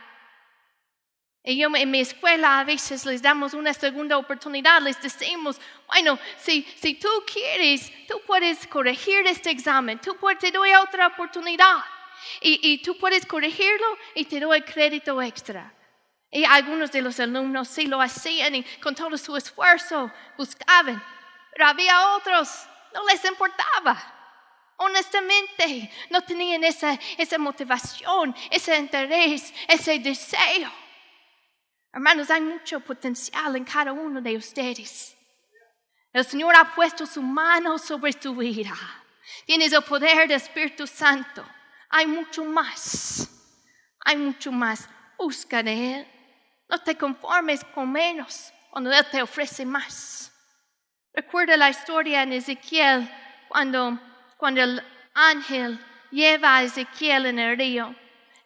Y 1.44 1.56
yo 1.56 1.68
en 1.74 1.90
mi 1.90 2.00
escuela 2.00 2.58
a 2.58 2.64
veces 2.64 3.06
les 3.06 3.22
damos 3.22 3.54
una 3.54 3.72
segunda 3.72 4.18
oportunidad, 4.18 4.82
les 4.82 5.00
decimos, 5.00 5.58
bueno, 5.86 6.18
si, 6.36 6.62
si 6.76 6.94
tú 6.94 7.08
quieres, 7.32 7.90
tú 8.06 8.20
puedes 8.26 8.66
corregir 8.66 9.26
este 9.26 9.50
examen, 9.50 9.98
tú 9.98 10.16
puedes, 10.16 10.40
te 10.40 10.50
doy 10.50 10.74
otra 10.74 11.06
oportunidad 11.06 11.78
y, 12.42 12.60
y 12.62 12.82
tú 12.82 12.98
puedes 12.98 13.24
corregirlo 13.24 13.86
y 14.14 14.26
te 14.26 14.40
doy 14.40 14.60
crédito 14.62 15.22
extra. 15.22 15.72
Y 16.30 16.44
algunos 16.44 16.92
de 16.92 17.02
los 17.02 17.18
alumnos 17.20 17.68
sí 17.68 17.86
lo 17.86 18.00
hacían 18.00 18.54
y 18.54 18.62
con 18.80 18.94
todo 18.94 19.16
su 19.16 19.36
esfuerzo 19.36 20.12
buscaban, 20.36 21.02
pero 21.52 21.66
había 21.66 22.14
otros, 22.16 22.66
no 22.94 23.04
les 23.06 23.24
importaba. 23.24 24.14
Honestamente, 24.76 25.90
no 26.10 26.20
tenían 26.20 26.62
esa, 26.62 26.98
esa 27.16 27.38
motivación, 27.38 28.34
ese 28.50 28.76
interés, 28.76 29.52
ese 29.66 29.98
deseo. 29.98 30.70
Hermanos, 31.92 32.30
hay 32.30 32.42
mucho 32.42 32.78
potencial 32.80 33.56
en 33.56 33.64
cada 33.64 33.92
uno 33.92 34.20
de 34.20 34.36
ustedes. 34.36 35.16
El 36.12 36.24
Señor 36.24 36.54
ha 36.54 36.74
puesto 36.74 37.06
su 37.06 37.22
mano 37.22 37.78
sobre 37.78 38.12
tu 38.12 38.36
vida. 38.36 38.74
Tienes 39.46 39.72
el 39.72 39.82
poder 39.82 40.28
del 40.28 40.32
Espíritu 40.32 40.86
Santo. 40.86 41.44
Hay 41.88 42.06
mucho 42.06 42.44
más. 42.44 43.28
Hay 44.04 44.16
mucho 44.16 44.52
más. 44.52 44.88
Busca 45.16 45.62
de 45.62 45.94
Él. 45.96 46.17
No 46.68 46.78
te 46.78 46.96
conformes 46.96 47.64
con 47.74 47.90
menos 47.90 48.52
cuando 48.70 48.92
Él 48.92 49.04
te 49.10 49.22
ofrece 49.22 49.64
más. 49.64 50.32
Recuerda 51.12 51.56
la 51.56 51.70
historia 51.70 52.22
en 52.22 52.32
Ezequiel 52.32 53.08
cuando, 53.48 53.98
cuando 54.36 54.62
el 54.62 54.82
ángel 55.14 55.80
lleva 56.10 56.58
a 56.58 56.62
Ezequiel 56.62 57.26
en 57.26 57.38
el 57.38 57.56
río 57.56 57.94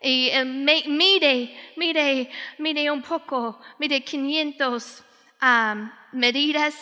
y 0.01 0.29
eh, 0.31 0.45
mide, 0.45 1.73
mide, 1.77 2.31
mide 2.59 2.91
un 2.91 3.03
poco, 3.03 3.61
mide 3.79 4.03
500 4.03 5.05
medidas 6.13 6.75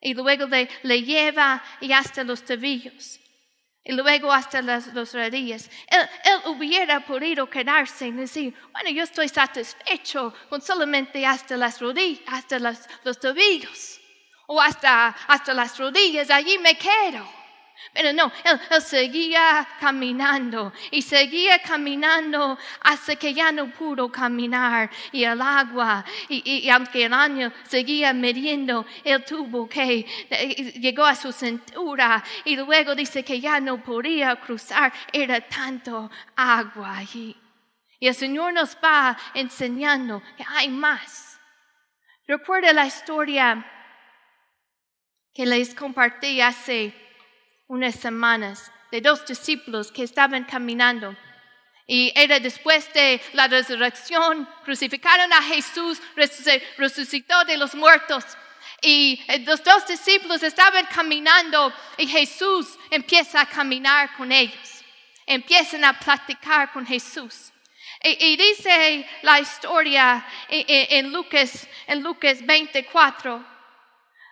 y 0.00 0.14
luego 0.14 0.46
le, 0.46 1.02
lleva 1.02 1.62
y 1.80 1.92
hasta 1.92 2.24
los 2.24 2.44
tobillos 2.44 3.20
y 3.86 3.92
luego 3.92 4.32
hasta 4.32 4.60
las, 4.62 4.92
rodillas. 5.12 5.70
Él, 5.86 6.08
hubiera 6.46 7.06
podido 7.06 7.48
quedarse 7.48 8.08
y 8.08 8.12
decir, 8.12 8.54
bueno, 8.72 8.90
yo 8.90 9.04
estoy 9.04 9.28
satisfecho 9.28 10.34
con 10.48 10.60
solamente 10.60 11.24
hasta 11.24 11.56
las 11.56 11.80
rodillas, 11.80 12.22
hasta 12.26 12.58
los 12.58 13.20
tobillos 13.20 14.00
o 14.48 14.60
hasta, 14.60 15.08
hasta 15.28 15.54
las 15.54 15.78
rodillas, 15.78 16.30
allí 16.30 16.58
me 16.58 16.76
quedo. 16.76 17.45
Pero 17.92 18.12
no, 18.12 18.32
él, 18.44 18.82
seguía 18.82 19.66
caminando 19.80 20.72
y 20.90 21.02
seguía 21.02 21.58
caminando 21.60 22.58
hasta 22.80 23.16
que 23.16 23.32
ya 23.32 23.52
no 23.52 23.70
pudo 23.70 24.10
caminar 24.10 24.90
y 25.12 25.24
el 25.24 25.40
agua, 25.40 26.04
y, 26.28 26.68
aunque 26.68 27.04
el 27.04 27.12
año 27.12 27.52
seguía 27.64 28.12
midiendo, 28.12 28.86
él 29.04 29.24
tuvo 29.24 29.68
que, 29.68 30.04
llegó 30.80 31.04
a 31.04 31.14
su 31.14 31.32
cintura 31.32 32.22
y 32.44 32.56
luego 32.56 32.94
dice 32.94 33.24
que 33.24 33.40
ya 33.40 33.60
no 33.60 33.82
podía 33.82 34.36
cruzar, 34.36 34.92
era 35.12 35.40
tanto 35.40 36.10
agua 36.34 36.98
allí. 36.98 37.36
Y 37.98 38.08
el 38.08 38.14
Señor 38.14 38.52
nos 38.52 38.76
va 38.76 39.16
enseñando 39.34 40.22
que 40.36 40.44
hay 40.46 40.68
más. 40.68 41.40
Recuerda 42.26 42.72
la 42.72 42.86
historia 42.86 43.64
que 45.32 45.46
les 45.46 45.74
compartí 45.74 46.40
hace 46.40 47.05
unas 47.68 47.94
semanas 47.94 48.70
de 48.90 49.00
dos 49.00 49.26
discípulos 49.26 49.90
que 49.90 50.02
estaban 50.02 50.44
caminando. 50.44 51.16
Y 51.86 52.12
era 52.16 52.40
después 52.40 52.92
de 52.92 53.20
la 53.32 53.46
resurrección, 53.46 54.48
crucificaron 54.64 55.32
a 55.32 55.42
Jesús, 55.42 56.00
resucitó 56.76 57.44
de 57.44 57.56
los 57.56 57.74
muertos. 57.74 58.24
Y 58.82 59.22
eh, 59.28 59.38
los 59.40 59.62
dos 59.62 59.86
discípulos 59.86 60.42
estaban 60.42 60.86
caminando 60.86 61.72
y 61.96 62.06
Jesús 62.06 62.78
empieza 62.90 63.40
a 63.40 63.46
caminar 63.46 64.16
con 64.16 64.32
ellos. 64.32 64.84
Empiezan 65.26 65.84
a 65.84 65.98
platicar 65.98 66.72
con 66.72 66.86
Jesús. 66.86 67.52
Y, 68.02 68.36
dice 68.36 69.08
la 69.22 69.40
historia 69.40 70.24
en, 70.48 71.10
Lucas, 71.10 71.66
en 71.88 72.02
Lucas 72.02 72.44
24, 72.44 73.44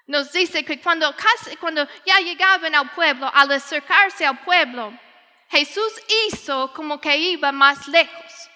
nos 0.07 0.33
dice 0.33 0.65
que 0.65 0.81
cuando, 0.81 1.15
ya 2.05 2.19
llegaban 2.19 2.75
al 2.75 2.91
pueblo, 2.91 3.31
al 3.33 3.51
acercarse 3.53 4.27
al 4.27 4.39
pueblo, 4.41 4.93
Jesús 5.49 5.93
hizo 6.27 6.73
como 6.73 7.01
que 7.01 7.17
iba 7.17 7.53
más 7.53 7.89
lejos. 7.89 8.51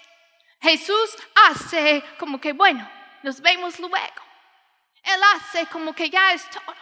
Jesús 0.61 1.17
hace 1.49 2.03
como 2.19 2.41
que, 2.41 2.53
bueno, 2.53 2.89
nos 3.23 3.41
vemos 3.41 3.79
luego. 3.79 4.23
Él 5.03 5.21
hace 5.35 5.67
como 5.67 5.95
que 5.95 6.11
ya 6.11 6.33
es 6.33 6.49
todo. 6.51 6.75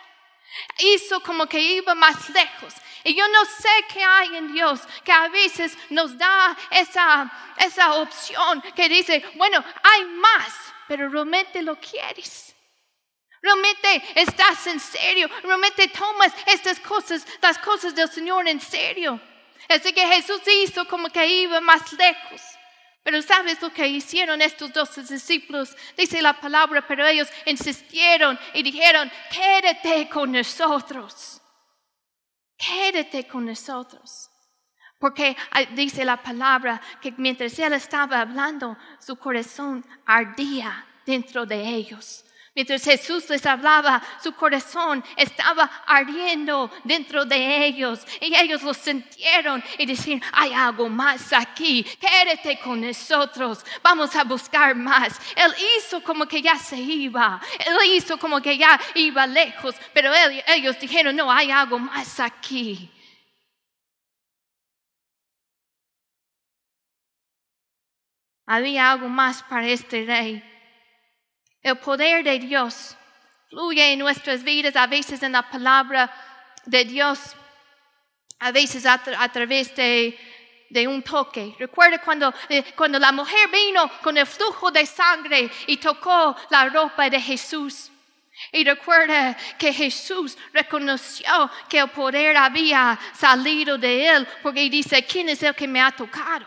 Hizo 0.78 1.20
como 1.20 1.46
que 1.46 1.60
iba 1.60 1.94
más 1.94 2.28
lejos. 2.30 2.74
Y 3.04 3.14
yo 3.14 3.28
no 3.28 3.44
sé 3.44 3.68
qué 3.92 4.02
hay 4.02 4.36
en 4.36 4.52
Dios 4.52 4.80
que 5.04 5.12
a 5.12 5.28
veces 5.28 5.78
nos 5.90 6.16
da 6.18 6.56
esa, 6.70 7.30
esa 7.58 7.94
opción 7.94 8.62
que 8.74 8.88
dice, 8.88 9.24
bueno, 9.34 9.62
hay 9.82 10.04
más, 10.06 10.52
pero 10.88 11.08
realmente 11.08 11.62
lo 11.62 11.78
quieres. 11.78 12.55
Realmente 13.46 14.02
estás 14.16 14.66
en 14.66 14.80
serio. 14.80 15.28
Realmente 15.44 15.86
tomas 15.86 16.32
estas 16.46 16.80
cosas, 16.80 17.24
las 17.40 17.56
cosas 17.58 17.94
del 17.94 18.08
Señor 18.08 18.48
en 18.48 18.60
serio. 18.60 19.20
Así 19.68 19.92
que 19.92 20.04
Jesús 20.04 20.40
hizo 20.64 20.84
como 20.88 21.08
que 21.08 21.24
iba 21.24 21.60
más 21.60 21.92
lejos. 21.92 22.42
Pero 23.04 23.22
¿sabes 23.22 23.62
lo 23.62 23.72
que 23.72 23.86
hicieron 23.86 24.42
estos 24.42 24.72
dos 24.72 25.08
discípulos? 25.08 25.76
Dice 25.96 26.20
la 26.20 26.40
palabra, 26.40 26.84
pero 26.88 27.06
ellos 27.06 27.28
insistieron 27.44 28.36
y 28.52 28.64
dijeron, 28.64 29.08
quédate 29.30 30.08
con 30.08 30.32
nosotros. 30.32 31.40
Quédate 32.58 33.28
con 33.28 33.46
nosotros. 33.46 34.28
Porque 34.98 35.36
ah, 35.52 35.62
dice 35.66 36.04
la 36.04 36.20
palabra 36.20 36.80
que 37.00 37.12
mientras 37.16 37.56
él 37.60 37.74
estaba 37.74 38.22
hablando, 38.22 38.76
su 38.98 39.14
corazón 39.16 39.86
ardía 40.04 40.84
dentro 41.04 41.46
de 41.46 41.60
ellos. 41.60 42.24
Mientras 42.56 42.84
Jesús 42.84 43.28
les 43.28 43.44
hablaba, 43.44 44.02
su 44.22 44.32
corazón 44.32 45.04
estaba 45.14 45.64
ardiendo 45.86 46.70
dentro 46.84 47.26
de 47.26 47.66
ellos 47.66 48.00
y 48.18 48.34
ellos 48.34 48.62
lo 48.62 48.72
sintieron 48.72 49.62
y 49.76 49.84
decían, 49.84 50.22
hay 50.32 50.54
algo 50.54 50.88
más 50.88 51.34
aquí, 51.34 51.84
quédate 52.00 52.58
con 52.60 52.80
nosotros, 52.80 53.62
vamos 53.82 54.16
a 54.16 54.24
buscar 54.24 54.74
más. 54.74 55.20
Él 55.36 55.54
hizo 55.76 56.02
como 56.02 56.26
que 56.26 56.40
ya 56.40 56.56
se 56.56 56.78
iba, 56.78 57.38
él 57.58 57.76
hizo 57.94 58.18
como 58.18 58.40
que 58.40 58.56
ya 58.56 58.80
iba 58.94 59.26
lejos, 59.26 59.74
pero 59.92 60.10
ellos 60.46 60.80
dijeron, 60.80 61.14
no, 61.14 61.30
hay 61.30 61.50
algo 61.50 61.78
más 61.78 62.18
aquí. 62.20 62.90
Había 68.46 68.92
algo 68.92 69.10
más 69.10 69.42
para 69.42 69.66
este 69.66 70.06
rey. 70.06 70.55
El 71.66 71.78
poder 71.78 72.22
de 72.22 72.38
Dios 72.38 72.96
fluye 73.50 73.92
en 73.92 73.98
nuestras 73.98 74.44
vidas, 74.44 74.76
a 74.76 74.86
veces 74.86 75.20
en 75.24 75.32
la 75.32 75.50
palabra 75.50 76.08
de 76.64 76.84
Dios, 76.84 77.34
a 78.38 78.52
veces 78.52 78.86
a, 78.86 79.02
través 79.32 79.74
de, 79.74 80.16
un 80.86 81.02
toque. 81.02 81.56
Recuerda 81.58 81.98
cuando, 81.98 82.32
eh, 82.48 82.62
cuando 82.76 83.00
la 83.00 83.10
mujer 83.10 83.50
vino 83.50 83.90
con 84.00 84.16
el 84.16 84.28
flujo 84.28 84.70
de 84.70 84.86
sangre 84.86 85.50
y 85.66 85.78
tocó 85.78 86.36
la 86.50 86.68
ropa 86.68 87.10
de 87.10 87.20
Jesús. 87.20 87.90
Y 88.52 88.62
recuerda 88.62 89.36
que 89.58 89.72
Jesús 89.72 90.38
reconoció 90.52 91.50
que 91.68 91.80
el 91.80 91.88
poder 91.88 92.36
había 92.36 92.96
salido 93.12 93.76
de 93.76 94.06
él 94.06 94.28
porque 94.40 94.70
dice, 94.70 95.04
¿quién 95.04 95.30
es 95.30 95.42
el 95.42 95.56
que 95.56 95.66
me 95.66 95.80
ha 95.80 95.90
tocado? 95.90 96.46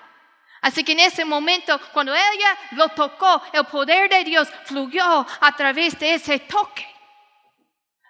Así 0.62 0.84
que 0.84 0.91
en 0.91 1.00
ese 1.00 1.24
momento, 1.24 1.80
cuando 1.93 2.13
ella 2.13 2.58
lo 2.72 2.89
tocó, 2.89 3.41
el 3.54 3.65
poder 3.65 4.10
de 4.10 4.24
Dios 4.24 4.48
fluyó 4.65 5.26
a 5.39 5.56
través 5.56 5.98
de 5.98 6.15
ese 6.15 6.39
toque. 6.39 6.86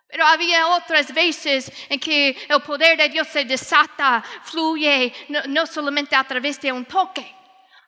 Pero 0.08 0.26
había 0.26 0.68
otras 0.68 1.14
veces 1.14 1.72
en 1.88 2.00
que 2.00 2.36
el 2.50 2.62
poder 2.64 2.98
de 2.98 3.10
Dios 3.10 3.28
se 3.28 3.46
desata, 3.46 4.24
fluye, 4.44 5.14
no, 5.48 5.68
solamente 5.68 6.16
a 6.16 6.24
través 6.24 6.60
de 6.60 6.72
un 6.72 6.86
toque. 6.86 7.36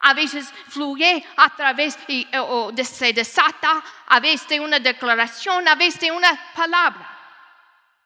A 0.01 0.13
veces 0.13 0.51
fluye 0.69 1.23
a 1.37 1.55
través 1.55 1.97
o 2.39 2.71
se 2.83 3.13
desata 3.13 3.83
a 4.07 4.19
veces 4.19 4.47
de 4.47 4.59
una 4.59 4.79
declaración, 4.79 5.67
a 5.67 5.75
veces 5.75 6.01
de 6.01 6.11
una 6.11 6.53
palabra. 6.53 7.10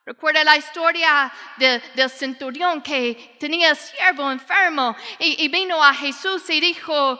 Recuerda 0.05 0.43
la 0.43 0.55
historia 0.55 1.33
del 1.57 2.09
centurión 2.11 2.79
que 2.83 3.35
tenía 3.39 3.73
siervo 3.73 4.31
enfermo 4.31 4.95
y, 5.17 5.47
vino 5.47 5.83
a 5.83 5.95
Jesús 5.95 6.47
y 6.51 6.59
dijo, 6.59 7.19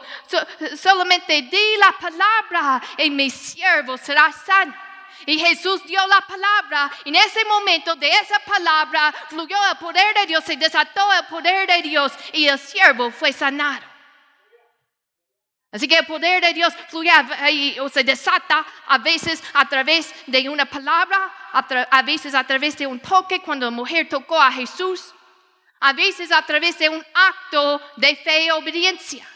solamente 0.80 1.42
di 1.42 1.76
la 1.78 1.92
palabra 1.98 2.80
y 2.98 3.10
mi 3.10 3.28
siervo 3.28 3.98
será 3.98 4.30
sano. 4.30 4.72
Y 5.26 5.36
Jesús 5.36 5.82
dio 5.84 6.06
la 6.06 6.20
palabra. 6.20 6.92
En 7.04 7.16
ese 7.16 7.44
momento 7.46 7.96
de 7.96 8.08
esa 8.08 8.38
palabra 8.38 9.12
fluyó 9.30 9.56
el 9.68 9.78
poder 9.78 10.14
de 10.14 10.26
Dios, 10.26 10.44
se 10.44 10.56
desató 10.56 11.12
el 11.12 11.26
poder 11.26 11.66
de 11.66 11.82
Dios 11.82 12.12
y 12.32 12.46
el 12.46 12.58
siervo 12.58 13.10
fue 13.10 13.32
sanado. 13.32 13.95
Así 15.76 15.86
que 15.86 15.98
el 15.98 16.06
poder 16.06 16.42
de 16.42 16.54
Dios 16.54 16.72
fluye 16.88 17.12
o 17.80 17.88
se 17.90 18.02
desata 18.02 18.64
a 18.86 18.96
veces 18.96 19.44
a 19.52 19.68
través 19.68 20.10
de 20.26 20.48
una 20.48 20.64
palabra, 20.64 21.30
a, 21.52 22.02
veces 22.02 22.34
a 22.34 22.44
través 22.44 22.78
de 22.78 22.86
un 22.86 22.98
toque 22.98 23.40
cuando 23.40 23.66
la 23.66 23.70
mujer 23.70 24.08
tocó 24.08 24.40
a 24.40 24.50
Jesús, 24.50 25.12
a 25.80 25.92
veces 25.92 26.32
a 26.32 26.40
través 26.40 26.78
de 26.78 26.88
un 26.88 27.04
acto 27.12 27.78
de 27.96 28.16
fe 28.16 28.46
y 28.46 28.50
obediencia. 28.52 29.28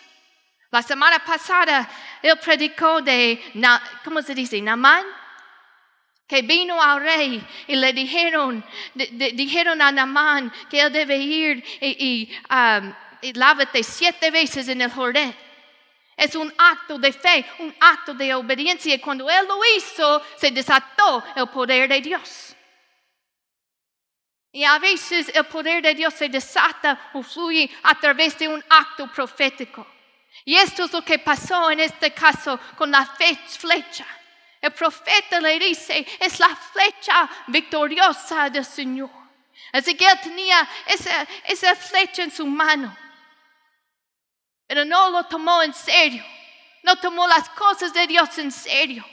La 0.70 0.80
semana 0.80 1.18
pasada 1.18 1.86
él 2.22 2.38
predicó 2.42 3.02
de, 3.02 3.38
¿cómo 4.02 4.22
se 4.22 4.34
dice? 4.34 4.62
Namán, 4.62 5.04
que 6.26 6.40
vino 6.40 6.80
al 6.80 7.02
rey 7.02 7.46
y 7.66 7.76
le 7.76 7.92
dijeron, 7.92 8.64
dijeron 8.94 9.82
a 9.82 9.92
Namán 9.92 10.50
que 10.70 10.80
él 10.80 10.90
debe 10.90 11.18
ir 11.18 11.62
y, 11.82 12.34
um, 12.48 12.94
y 13.20 13.34
lávate 13.34 13.82
siete 13.82 14.30
veces 14.30 14.68
en 14.68 14.80
el 14.80 14.90
Jordán. 14.90 15.34
Es 16.20 16.34
un 16.34 16.52
acto 16.58 16.98
de 16.98 17.14
fe, 17.14 17.46
un 17.60 17.74
acto 17.80 18.12
de 18.12 18.34
obediencia. 18.34 18.94
Y 18.94 18.98
cuando 18.98 19.30
Él 19.30 19.46
lo 19.48 19.58
hizo, 19.74 20.22
se 20.36 20.50
desató 20.50 21.24
el 21.34 21.48
poder 21.48 21.88
de 21.88 21.98
Dios. 22.02 22.54
Y 24.52 24.62
a 24.62 24.78
veces 24.78 25.32
el 25.34 25.46
poder 25.46 25.82
de 25.82 25.94
Dios 25.94 26.12
se 26.12 26.28
desata 26.28 27.10
o 27.14 27.22
fluye 27.22 27.70
a 27.84 27.94
través 27.98 28.36
de 28.36 28.48
un 28.48 28.62
acto 28.68 29.10
profético. 29.10 29.86
Y 30.44 30.56
esto 30.56 30.84
es 30.84 30.92
lo 30.92 31.00
que 31.00 31.20
pasó 31.20 31.70
en 31.70 31.80
este 31.80 32.12
caso 32.12 32.60
con 32.76 32.90
la 32.90 33.06
flecha. 33.06 34.06
El 34.60 34.72
profeta 34.72 35.40
le 35.40 35.58
dice, 35.58 36.06
es 36.18 36.38
la 36.38 36.54
flecha 36.54 37.30
victoriosa 37.46 38.50
del 38.50 38.66
Señor. 38.66 39.08
Así 39.72 39.94
que 39.94 40.04
él 40.04 40.20
tenía 40.22 40.68
esa, 40.84 41.26
esa 41.46 41.74
flecha 41.74 42.24
en 42.24 42.30
su 42.30 42.46
mano 42.46 42.94
pero 44.70 44.84
no 44.84 45.10
lo 45.10 45.24
tomó 45.24 45.64
en 45.64 45.74
serio. 45.74 46.24
No 46.84 46.94
tomó 46.94 47.26
las 47.26 47.48
cosas 47.48 47.92
de 47.92 48.06
Dios 48.06 48.38
en 48.38 48.52
serio. 48.52 49.04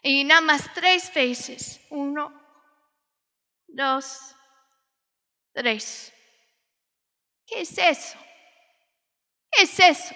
Y 0.00 0.24
nada 0.24 0.40
más 0.40 0.72
tres 0.72 1.12
veces. 1.12 1.82
Uno, 1.90 2.32
dos, 3.66 4.34
tres. 5.52 6.10
¿Qué 7.46 7.60
es 7.60 7.76
eso? 7.76 8.16
¿Qué 9.52 9.64
es 9.64 9.78
eso? 9.78 10.14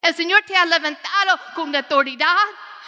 El 0.00 0.14
Señor 0.14 0.42
te 0.46 0.56
ha 0.56 0.64
levantado 0.64 1.38
con 1.54 1.76
autoridad, 1.76 2.46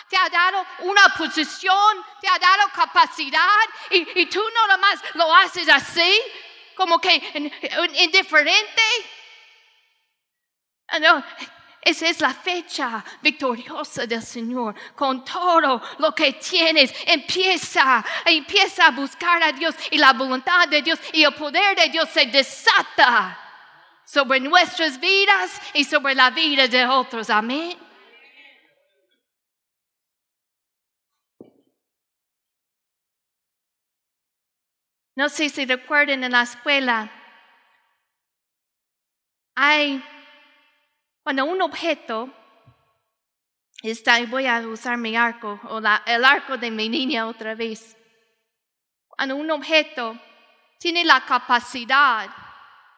te 0.08 0.16
ha 0.16 0.30
dado 0.30 0.64
una 0.78 1.14
posición, 1.14 2.06
te 2.22 2.26
ha 2.26 2.38
dado 2.38 2.70
capacidad 2.74 3.64
y, 3.90 4.22
y 4.22 4.26
tú 4.30 4.42
no 4.54 4.66
nomás 4.66 4.98
lo 5.12 5.34
haces 5.34 5.68
así, 5.68 6.18
como 6.74 6.98
que 6.98 7.16
indiferente. 7.98 8.82
Ah, 10.88 10.98
no, 10.98 11.22
esa 11.82 12.08
es 12.08 12.20
la 12.20 12.34
fecha 12.34 13.04
victoriosa 13.22 14.06
del 14.06 14.22
Señor. 14.22 14.74
Con 14.94 15.24
todo 15.24 15.80
lo 15.98 16.14
que 16.14 16.34
tienes, 16.34 16.92
empieza, 17.06 18.04
empieza 18.24 18.86
a 18.86 18.90
buscar 18.90 19.42
a 19.42 19.52
Dios 19.52 19.74
y 19.90 19.98
la 19.98 20.12
voluntad 20.12 20.68
de 20.68 20.82
Dios 20.82 20.98
y 21.12 21.22
el 21.22 21.34
poder 21.34 21.76
de 21.76 21.88
Dios 21.88 22.08
se 22.10 22.26
desata 22.26 23.38
sobre 24.04 24.40
nuestras 24.40 24.98
vidas 24.98 25.60
y 25.74 25.84
sobre 25.84 26.14
la 26.14 26.30
vida 26.30 26.66
de 26.66 26.86
otros. 26.86 27.30
Amén. 27.30 27.76
No 35.14 35.28
sé 35.28 35.48
si 35.48 35.66
recuerden 35.66 36.22
en 36.22 36.32
la 36.32 36.42
escuela, 36.42 37.10
hay 39.56 40.02
cuando 41.28 41.44
un 41.44 41.60
objeto 41.60 42.30
está, 43.82 44.18
voy 44.24 44.46
a 44.46 44.60
usar 44.60 44.96
mi 44.96 45.14
arco, 45.14 45.60
o 45.64 45.76
el 46.06 46.24
arco 46.24 46.56
de 46.56 46.70
mi 46.70 46.88
niña 46.88 47.26
otra 47.26 47.54
vez. 47.54 47.98
Cuando 49.06 49.36
un 49.36 49.50
objeto 49.50 50.18
tiene 50.78 51.04
la 51.04 51.22
capacidad 51.26 52.30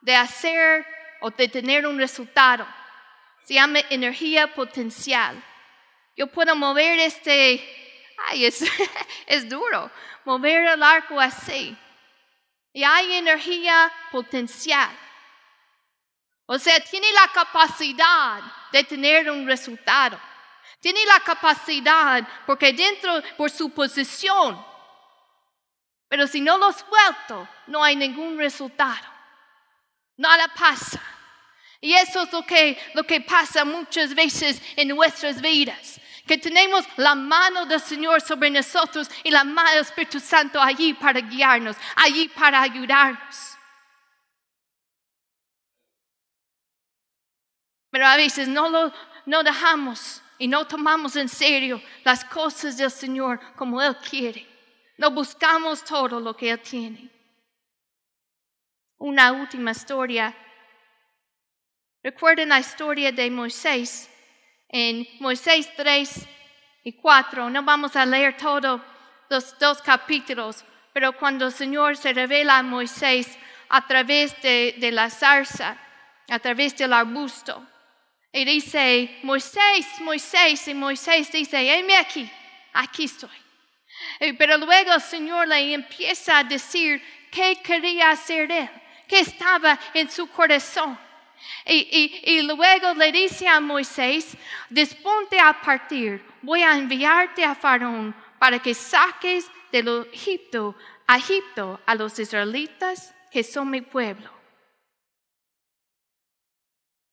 de 0.01 0.15
hacer 0.15 0.87
o 1.23 1.33
de 1.33 1.49
tener 1.49 1.85
un 1.85 1.99
resultado, 1.99 2.65
se 3.43 3.55
llama 3.55 3.81
energía 3.91 4.55
potencial. 4.55 5.43
Yo 6.17 6.29
puedo 6.29 6.55
mover 6.55 7.01
este, 7.01 7.61
ay, 8.29 8.45
es, 8.45 8.63
es 9.27 9.49
duro, 9.49 9.91
mover 10.25 10.67
el 10.67 10.85
arco 10.85 11.19
así. 11.19 11.77
Y 12.73 12.85
hay 12.85 13.15
energía 13.15 13.91
potencial. 14.13 14.89
O 16.53 16.59
sea, 16.59 16.81
tiene 16.81 17.13
la 17.13 17.29
capacidad 17.29 18.41
de 18.73 18.83
tener 18.83 19.31
un 19.31 19.47
resultado. 19.47 20.21
Tiene 20.81 21.05
la 21.07 21.21
capacidad 21.21 22.27
porque 22.45 22.73
dentro, 22.73 23.23
por 23.37 23.53
su 23.53 23.71
posición. 23.71 24.61
Pero 26.09 26.27
si 26.27 26.41
no 26.41 26.59
lo 26.59 26.73
suelto, 26.73 27.49
no 27.69 27.85
hay 27.85 27.95
ningún 27.95 28.37
resultado. 28.37 29.07
Nada 30.17 30.49
pasa. 30.49 31.01
Y 31.81 31.93
eso 31.93 32.23
es 32.23 32.33
lo 32.33 32.45
que, 32.45 32.77
lo 32.95 33.05
que 33.05 33.21
pasa 33.21 33.65
muchas 33.65 34.13
veces 34.13 34.61
en 34.75 34.89
nuestras 34.89 35.41
vidas. 35.41 36.01
Que 36.27 36.37
tenemos 36.37 36.85
la 36.97 37.15
mano 37.15 37.65
del 37.65 37.81
Señor 37.81 38.21
sobre 38.23 38.51
nosotros 38.51 39.09
y 39.23 39.31
la 39.31 39.45
mano 39.45 39.71
del 39.71 39.83
Espíritu 39.83 40.19
Santo 40.19 40.61
allí 40.61 40.95
para 40.95 41.21
guiarnos, 41.21 41.77
allí 41.95 42.27
para 42.27 42.61
ayudarnos. 42.61 43.51
Pero 47.91 48.07
a 48.07 48.17
veces 48.17 48.49
no 48.49 48.69
lo 48.69 48.93
no 49.27 49.43
dejamos 49.43 50.23
y 50.39 50.49
no 50.49 50.67
tomamos 50.67 51.17
en 51.17 51.29
serio 51.29 51.81
las 52.05 52.25
cosas 52.25 52.77
del 52.77 52.91
Señor 52.91 53.41
como 53.57 53.81
Él 53.81 53.97
quiere. 53.99 54.47
No 54.97 55.11
buscamos 55.11 55.85
todo 55.85 56.19
lo 56.21 56.37
que 56.37 56.51
Él 56.51 56.61
tiene. 56.61 57.11
Una 58.99 59.33
última 59.33 59.71
historia. 59.71 60.35
Recuerden 62.03 62.49
la 62.49 62.61
historia 62.61 63.13
de 63.13 63.31
Moisés. 63.31 64.09
En 64.69 65.07
Moisés 65.19 65.69
3 65.77 66.27
y 66.85 66.93
4, 66.93 67.51
no 67.51 67.63
vamos 67.63 67.97
a 67.97 68.07
leer 68.07 68.37
todos 68.37 68.81
los 69.29 69.59
dos 69.59 69.83
capítulos, 69.83 70.65
pero 70.93 71.13
cuando 71.13 71.47
el 71.47 71.53
Señor 71.53 71.97
se 71.97 72.13
revela 72.13 72.59
a 72.59 72.63
Moisés 72.63 73.37
a 73.69 73.87
través 73.87 74.41
de, 74.43 74.77
de 74.79 74.93
la 74.93 75.11
zarza, 75.11 75.77
a 76.29 76.39
través 76.39 76.77
del 76.77 76.93
arbusto, 76.93 77.67
y 78.33 78.45
dice, 78.45 79.19
Moisés, 79.23 79.87
Moisés, 80.01 80.69
y 80.69 80.75
Moisés 80.75 81.33
dice, 81.33 81.59
heme 81.59 81.97
aquí, 81.97 82.31
aquí 82.73 83.05
estoy. 83.05 83.31
Pero 84.39 84.57
luego 84.59 84.93
el 84.93 85.01
Señor 85.01 85.49
le 85.49 85.75
empieza 85.75 86.39
a 86.39 86.45
decir 86.45 87.03
qué 87.31 87.61
quería 87.63 88.11
hacer 88.11 88.51
él, 88.51 88.71
qué 89.09 89.21
estaba 89.21 89.79
en 89.95 90.11
su 90.11 90.29
corazón. 90.29 90.99
Y, 91.65 92.43
luego 92.43 92.95
le 92.95 93.13
dice 93.13 93.49
a 93.49 93.61
Moisés, 93.61 94.37
disponte 94.69 95.39
a 95.39 95.61
partir, 95.61 96.23
voy 96.43 96.63
a 96.63 96.77
enviarte 96.77 97.45
a 97.45 97.55
Faraón 97.55 98.15
para 98.39 98.59
que 98.59 98.75
saques 98.75 99.51
de 99.73 100.07
Egipto, 100.13 100.77
a 101.07 101.17
Egipto 101.17 101.81
a 101.87 101.95
los 101.95 102.19
israelitas 102.19 103.15
que 103.31 103.43
son 103.43 103.71
mi 103.71 103.81
pueblo. 103.81 104.40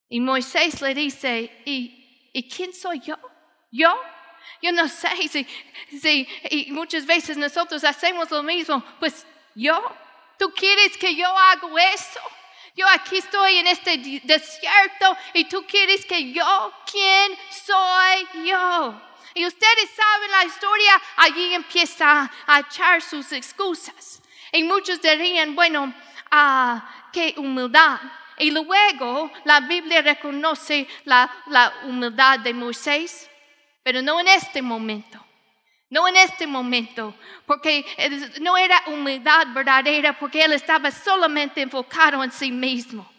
Y 0.10 0.20
Moisés 0.20 0.82
le 0.82 0.94
dice, 0.94 1.64
¿y, 1.66 2.30
¿y 2.34 2.50
quién 2.50 2.74
soy 2.74 3.00
yo? 3.00 3.18
¿Yo? 3.72 3.94
Yo 4.62 4.72
no 4.72 4.88
sé 4.88 5.10
si, 5.30 5.48
si 6.00 6.28
y 6.50 6.72
muchas 6.72 7.06
veces 7.06 7.38
nosotros 7.38 7.84
hacemos 7.84 8.32
lo 8.32 8.44
mismo. 8.44 8.84
Pues 9.00 9.26
yo, 9.56 9.82
¿tú 10.38 10.52
quieres 10.54 10.98
que 10.98 11.16
yo 11.16 11.28
haga 11.28 11.68
eso? 11.94 12.20
Yo 12.76 12.88
aquí 12.90 13.18
estoy 13.18 13.58
en 13.58 13.68
este 13.68 13.98
desierto 14.24 15.18
y 15.34 15.46
tú 15.46 15.66
quieres 15.66 16.06
que 16.06 16.32
yo, 16.32 16.74
¿quién 16.90 17.32
soy 17.50 18.46
yo? 18.48 19.02
Y 19.34 19.46
ustedes 19.48 19.90
saben 19.96 20.32
la 20.32 20.46
historia, 20.46 21.02
allí 21.16 21.54
empieza 21.56 22.32
a 22.46 22.60
echar 22.60 23.02
sus 23.02 23.32
excusas. 23.32 24.22
Y 24.52 24.64
muchos 24.64 25.02
dirían, 25.02 25.56
bueno, 25.56 25.92
ah, 26.30 27.10
qué 27.12 27.34
humildad. 27.38 28.00
Y 28.38 28.52
luego 28.52 29.32
la 29.46 29.62
Biblia 29.62 30.02
reconoce 30.02 30.88
la, 31.06 31.30
humildad 31.86 32.40
de 32.40 32.54
Moisés, 32.54 33.30
pero 33.84 34.02
no 34.02 34.20
en 34.20 34.28
este 34.28 34.62
momento. 34.62 35.24
No 35.90 36.06
en 36.06 36.18
este 36.18 36.46
momento, 36.46 37.16
porque 37.46 37.86
no 38.42 38.58
era 38.58 38.84
humildad 38.88 39.48
verdadera, 39.54 40.20
porque 40.20 40.42
él 40.42 40.52
estaba 40.52 40.92
solamente 40.92 41.62
enfocado 41.62 42.22
en 42.22 42.32
sí 42.32 42.52
mismo. 42.52 43.10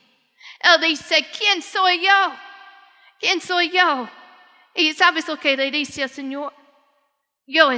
Él 0.60 0.82
dice, 0.82 1.26
¿quién 1.30 1.62
soy 1.62 2.04
yo? 2.04 2.32
¿Quién 3.18 3.40
soy 3.40 3.70
yo? 3.70 4.06
Y 4.74 4.92
sabes 4.92 5.26
lo 5.26 5.38
que 5.38 5.56
le 5.56 5.70
dice 5.70 6.02
al 6.02 6.10
Señor, 6.10 6.52
yo 7.46 7.70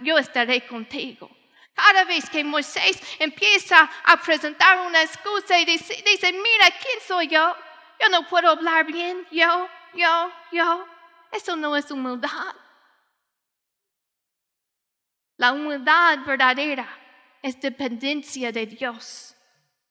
yo 0.00 0.18
estaré 0.18 0.66
contigo. 0.66 1.30
Cada 1.76 2.04
vez 2.04 2.28
que 2.30 2.42
Moisés 2.42 2.98
empieza 3.18 3.88
a 4.04 4.16
presentar 4.16 4.86
una 4.86 5.02
excusa 5.02 5.58
y 5.58 5.66
dice, 5.66 6.02
mira, 6.32 6.70
¿quién 6.80 7.00
soy 7.06 7.28
yo? 7.28 7.54
Yo 8.00 8.08
no 8.08 8.26
puedo 8.26 8.48
hablar 8.48 8.86
bien, 8.86 9.26
yo. 9.30 9.68
yo, 9.94 10.32
yo. 10.52 10.86
Eso 11.30 11.54
no 11.54 11.76
es 11.76 11.90
humildad. 11.90 12.54
La 15.36 15.52
humildad 15.52 16.20
verdadera 16.24 16.88
es 17.42 17.60
dependencia 17.60 18.50
de 18.50 18.66
Dios. 18.66 19.34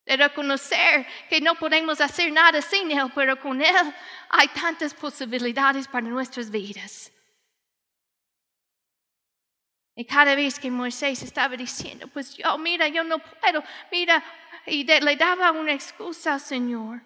De 0.07 0.17
reconocer 0.17 1.05
que 1.29 1.39
no 1.39 1.53
podemos 1.53 2.01
hacer 2.01 2.31
nada 2.31 2.63
sin 2.63 2.91
Él, 2.91 3.11
pero 3.13 3.39
con 3.39 3.61
Él 3.61 3.93
hay 4.29 4.47
tantas 4.49 4.93
posibilidades 4.93 5.87
para 5.87 6.07
nuestras 6.07 6.49
vidas. 6.49 7.11
Y 9.95 10.03
cada 10.05 10.35
vez 10.35 10.59
que 10.59 10.69
Moisés 10.69 11.21
estaba 11.23 11.55
diciendo, 11.55 12.07
pues 12.07 12.35
yo, 12.35 12.57
mira, 12.57 12.87
yo 12.89 13.03
no 13.03 13.19
puedo, 13.19 13.63
mira, 13.91 14.21
y 14.65 14.83
le 14.83 15.15
daba 15.15 15.51
una 15.51 15.71
excusa 15.71 16.33
al 16.33 16.41
Señor. 16.41 17.01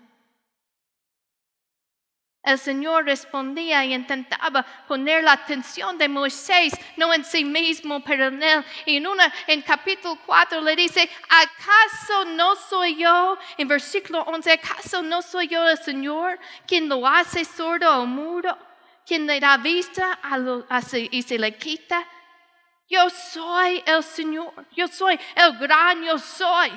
El 2.41 2.57
Señor 2.57 3.05
respondía 3.05 3.85
y 3.85 3.93
intentaba 3.93 4.65
poner 4.87 5.23
la 5.23 5.33
atención 5.33 5.97
de 5.97 6.07
Moisés, 6.07 6.73
no 6.95 7.13
en 7.13 7.23
sí 7.25 7.43
mismo, 7.43 8.01
pero 8.03 8.27
en 8.27 8.41
él. 8.41 8.65
Y 8.85 8.97
en, 8.97 9.07
una, 9.07 9.31
en 9.45 9.61
capítulo 9.61 10.17
4 10.25 10.61
le 10.61 10.75
dice, 10.75 11.07
¿acaso 11.27 12.25
no 12.25 12.55
soy 12.55 12.95
yo? 12.95 13.37
En 13.57 13.67
versículo 13.67 14.21
11, 14.21 14.53
¿acaso 14.53 15.03
no 15.03 15.21
soy 15.21 15.47
yo 15.49 15.67
el 15.67 15.77
Señor 15.77 16.39
quien 16.65 16.87
lo 16.87 17.05
hace 17.05 17.43
sordo 17.45 18.01
o 18.01 18.05
mudo? 18.05 18.57
Quien 19.05 19.27
le 19.27 19.39
da 19.39 19.57
vista 19.57 20.19
y 21.11 21.21
se 21.21 21.37
le 21.37 21.57
quita. 21.57 22.07
Yo 22.89 23.09
soy 23.09 23.83
el 23.85 24.03
Señor, 24.03 24.65
yo 24.71 24.87
soy 24.87 25.19
el 25.35 25.57
gran 25.59 26.03
yo 26.03 26.17
soy. 26.17 26.71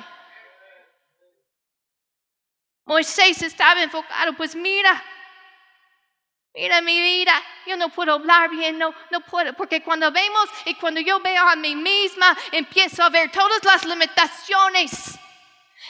Moisés 2.85 3.41
estaba 3.41 3.81
enfocado, 3.81 4.33
pues 4.33 4.55
mira, 4.55 5.03
Mira 6.55 6.81
mi 6.81 7.01
vida, 7.01 7.33
yo 7.65 7.75
no 7.77 7.89
puedo 7.89 8.13
hablar 8.13 8.47
bien, 8.51 8.77
no, 8.77 8.93
no 9.09 9.21
puedo, 9.21 9.53
porque 9.53 9.81
cuando 9.81 10.11
vemos 10.11 10.47
y 10.65 10.75
cuando 10.75 10.99
yo 10.99 11.19
veo 11.19 11.47
a 11.47 11.55
mí 11.55 11.75
misma, 11.75 12.37
empiezo 12.51 13.01
a 13.01 13.09
ver 13.09 13.31
todas 13.31 13.63
las 13.63 13.83
limitaciones 13.85 15.17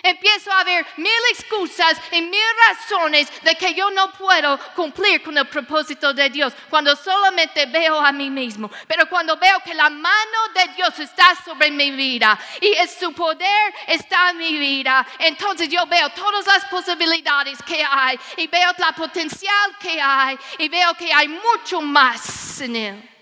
Empiezo 0.02 0.52
a 0.52 0.64
ver 0.64 0.86
mil 0.98 1.12
excusas 1.32 1.98
y 2.12 2.22
mil 2.22 2.40
razones 2.68 3.28
de 3.44 3.56
que 3.56 3.74
yo 3.74 3.92
no 3.92 4.12
puedo 4.14 4.60
cumplir 4.76 5.22
con 5.22 5.38
el 5.38 5.48
propósito 5.48 6.14
de 6.14 6.30
Dios 6.30 6.54
cuando 6.70 6.96
solamente 6.96 7.66
veo 7.68 8.00
a 8.00 8.12
mí 8.12 8.30
mismo. 8.30 8.72
Pero 8.88 9.08
cuando 9.08 9.38
veo 9.38 9.60
que 9.60 9.74
la 9.74 9.90
mano 9.90 10.38
de 10.54 10.74
Dios 10.76 10.98
está 11.00 11.36
sobre 11.46 11.72
mi 11.72 11.92
vida 11.92 12.40
y 12.60 12.76
su 12.88 13.14
poder 13.14 13.74
está 13.88 14.32
en 14.32 14.38
mi 14.38 14.58
vida, 14.58 15.06
entonces 15.20 15.70
yo 15.70 15.86
veo 15.86 16.10
todas 16.10 16.46
las 16.48 16.66
posibilidades 16.66 17.62
que 17.64 17.84
hay 17.84 18.20
y 18.38 18.48
veo 18.48 18.72
la 18.78 18.94
potencial 18.94 19.78
que 19.80 20.02
hay 20.02 20.38
y 20.58 20.70
veo 20.70 20.94
que 20.96 21.14
hay 21.14 21.28
mucho 21.28 21.82
más 21.82 22.60
en 22.62 22.76
Él. 22.76 23.13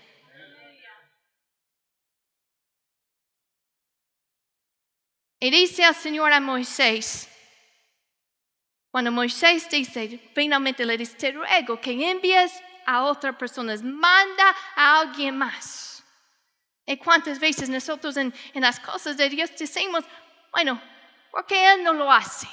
Y 5.42 5.50
dice 5.50 5.84
al 5.84 5.96
Señor 5.96 6.32
a 6.32 6.38
Moisés, 6.38 7.28
cuando 8.92 9.10
Moisés 9.10 9.68
dice, 9.68 10.30
finalmente 10.36 10.86
le 10.86 10.96
dice, 10.96 11.16
te 11.16 11.32
ruego 11.32 11.80
que 11.80 11.90
envíes 12.08 12.62
a 12.86 13.02
otras 13.02 13.34
personas, 13.34 13.82
manda 13.82 14.54
a 14.76 15.00
alguien 15.00 15.36
más. 15.36 16.04
¿Y 16.86 16.96
cuántas 16.96 17.40
veces 17.40 17.68
nosotros 17.68 18.16
en, 18.18 18.32
en 18.54 18.62
las 18.62 18.78
cosas 18.78 19.16
de 19.16 19.28
Dios 19.28 19.50
decimos, 19.58 20.04
bueno, 20.52 20.80
porque 21.32 21.72
Él 21.72 21.82
no 21.82 21.92
lo 21.92 22.12
hace? 22.12 22.46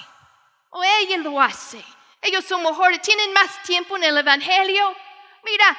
O 0.72 0.84
ella 0.84 1.18
lo 1.18 1.40
hace. 1.40 1.86
Ellos 2.20 2.44
son 2.44 2.64
mejores, 2.64 3.04
tienen 3.04 3.32
más 3.34 3.62
tiempo 3.62 3.98
en 3.98 4.06
el 4.06 4.18
Evangelio. 4.18 4.96
Mira, 5.44 5.78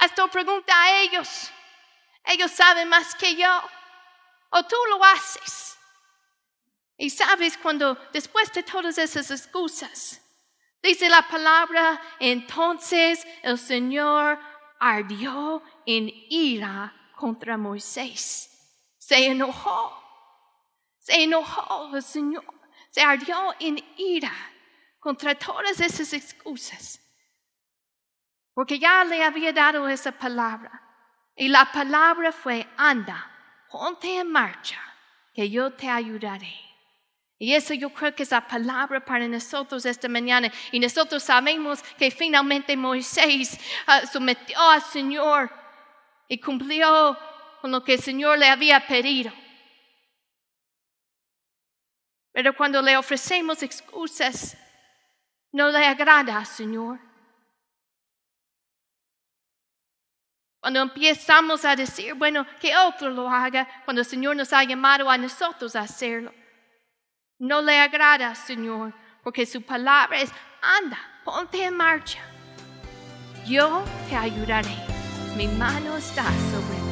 hasta 0.00 0.28
pregunta 0.28 0.74
a 0.82 1.00
ellos. 1.00 1.50
Ellos 2.26 2.50
saben 2.50 2.90
más 2.90 3.14
que 3.14 3.36
yo. 3.36 3.62
O 4.50 4.62
tú 4.64 4.76
lo 4.90 5.02
haces. 5.02 5.78
Y 6.96 7.10
sabes 7.10 7.56
cuando 7.56 7.94
después 8.12 8.52
de 8.52 8.62
todas 8.62 8.98
esas 8.98 9.30
excusas, 9.30 10.20
dice 10.82 11.08
la 11.08 11.26
palabra, 11.26 12.00
entonces 12.20 13.26
el 13.42 13.58
Señor 13.58 14.38
ardió 14.78 15.62
en 15.86 16.12
ira 16.28 16.94
contra 17.16 17.56
Moisés. 17.56 18.48
Se 18.98 19.26
enojó, 19.26 19.92
se 20.98 21.22
enojó 21.22 21.94
el 21.94 22.02
Señor, 22.02 22.44
se 22.90 23.02
ardió 23.02 23.54
en 23.58 23.82
ira 23.96 24.32
contra 24.98 25.34
todas 25.34 25.80
esas 25.80 26.12
excusas. 26.12 27.00
Porque 28.54 28.78
ya 28.78 29.04
le 29.04 29.22
había 29.22 29.52
dado 29.52 29.88
esa 29.88 30.12
palabra. 30.12 30.80
Y 31.34 31.48
la 31.48 31.70
palabra 31.72 32.30
fue, 32.30 32.68
anda, 32.76 33.30
ponte 33.70 34.18
en 34.18 34.30
marcha, 34.30 34.78
que 35.32 35.48
yo 35.48 35.72
te 35.72 35.88
ayudaré. 35.88 36.71
Y 37.42 37.56
eso 37.56 37.74
yo 37.74 37.90
creo 37.90 38.14
que 38.14 38.22
es 38.22 38.30
la 38.30 38.46
palabra 38.46 39.04
para 39.04 39.26
nosotros 39.26 39.84
esta 39.84 40.08
mañana. 40.08 40.48
Y 40.70 40.78
nosotros 40.78 41.24
sabemos 41.24 41.82
que 41.98 42.08
finalmente 42.08 42.76
Moisés 42.76 43.58
uh, 43.88 44.06
sometió 44.06 44.60
al 44.60 44.80
Señor 44.80 45.50
y 46.28 46.38
cumplió 46.38 47.18
con 47.60 47.72
lo 47.72 47.82
que 47.82 47.94
el 47.94 48.00
Señor 48.00 48.38
le 48.38 48.46
había 48.46 48.86
pedido. 48.86 49.32
Pero 52.30 52.56
cuando 52.56 52.80
le 52.80 52.96
ofrecemos 52.96 53.60
excusas, 53.64 54.56
no 55.50 55.68
le 55.68 55.84
agrada 55.84 56.38
al 56.38 56.46
Señor. 56.46 57.00
Cuando 60.60 60.80
empezamos 60.80 61.64
a 61.64 61.74
decir, 61.74 62.14
bueno, 62.14 62.46
que 62.60 62.76
otro 62.76 63.10
lo 63.10 63.28
haga, 63.28 63.68
cuando 63.84 64.02
el 64.02 64.06
Señor 64.06 64.36
nos 64.36 64.52
ha 64.52 64.62
llamado 64.62 65.10
a 65.10 65.18
nosotros 65.18 65.74
a 65.74 65.80
hacerlo 65.80 66.32
no 67.42 67.60
le 67.60 67.76
agrada, 67.76 68.36
Señor, 68.36 68.92
porque 69.24 69.46
su 69.46 69.62
palabra 69.62 70.20
es, 70.20 70.30
anda, 70.80 70.98
ponte 71.24 71.64
en 71.64 71.76
marcha. 71.76 72.20
Yo 73.44 73.82
te 74.08 74.14
ayudaré. 74.14 74.76
Mi 75.36 75.48
mano 75.48 75.96
está 75.96 76.22
sobre 76.22 76.76
ti. 76.76 76.91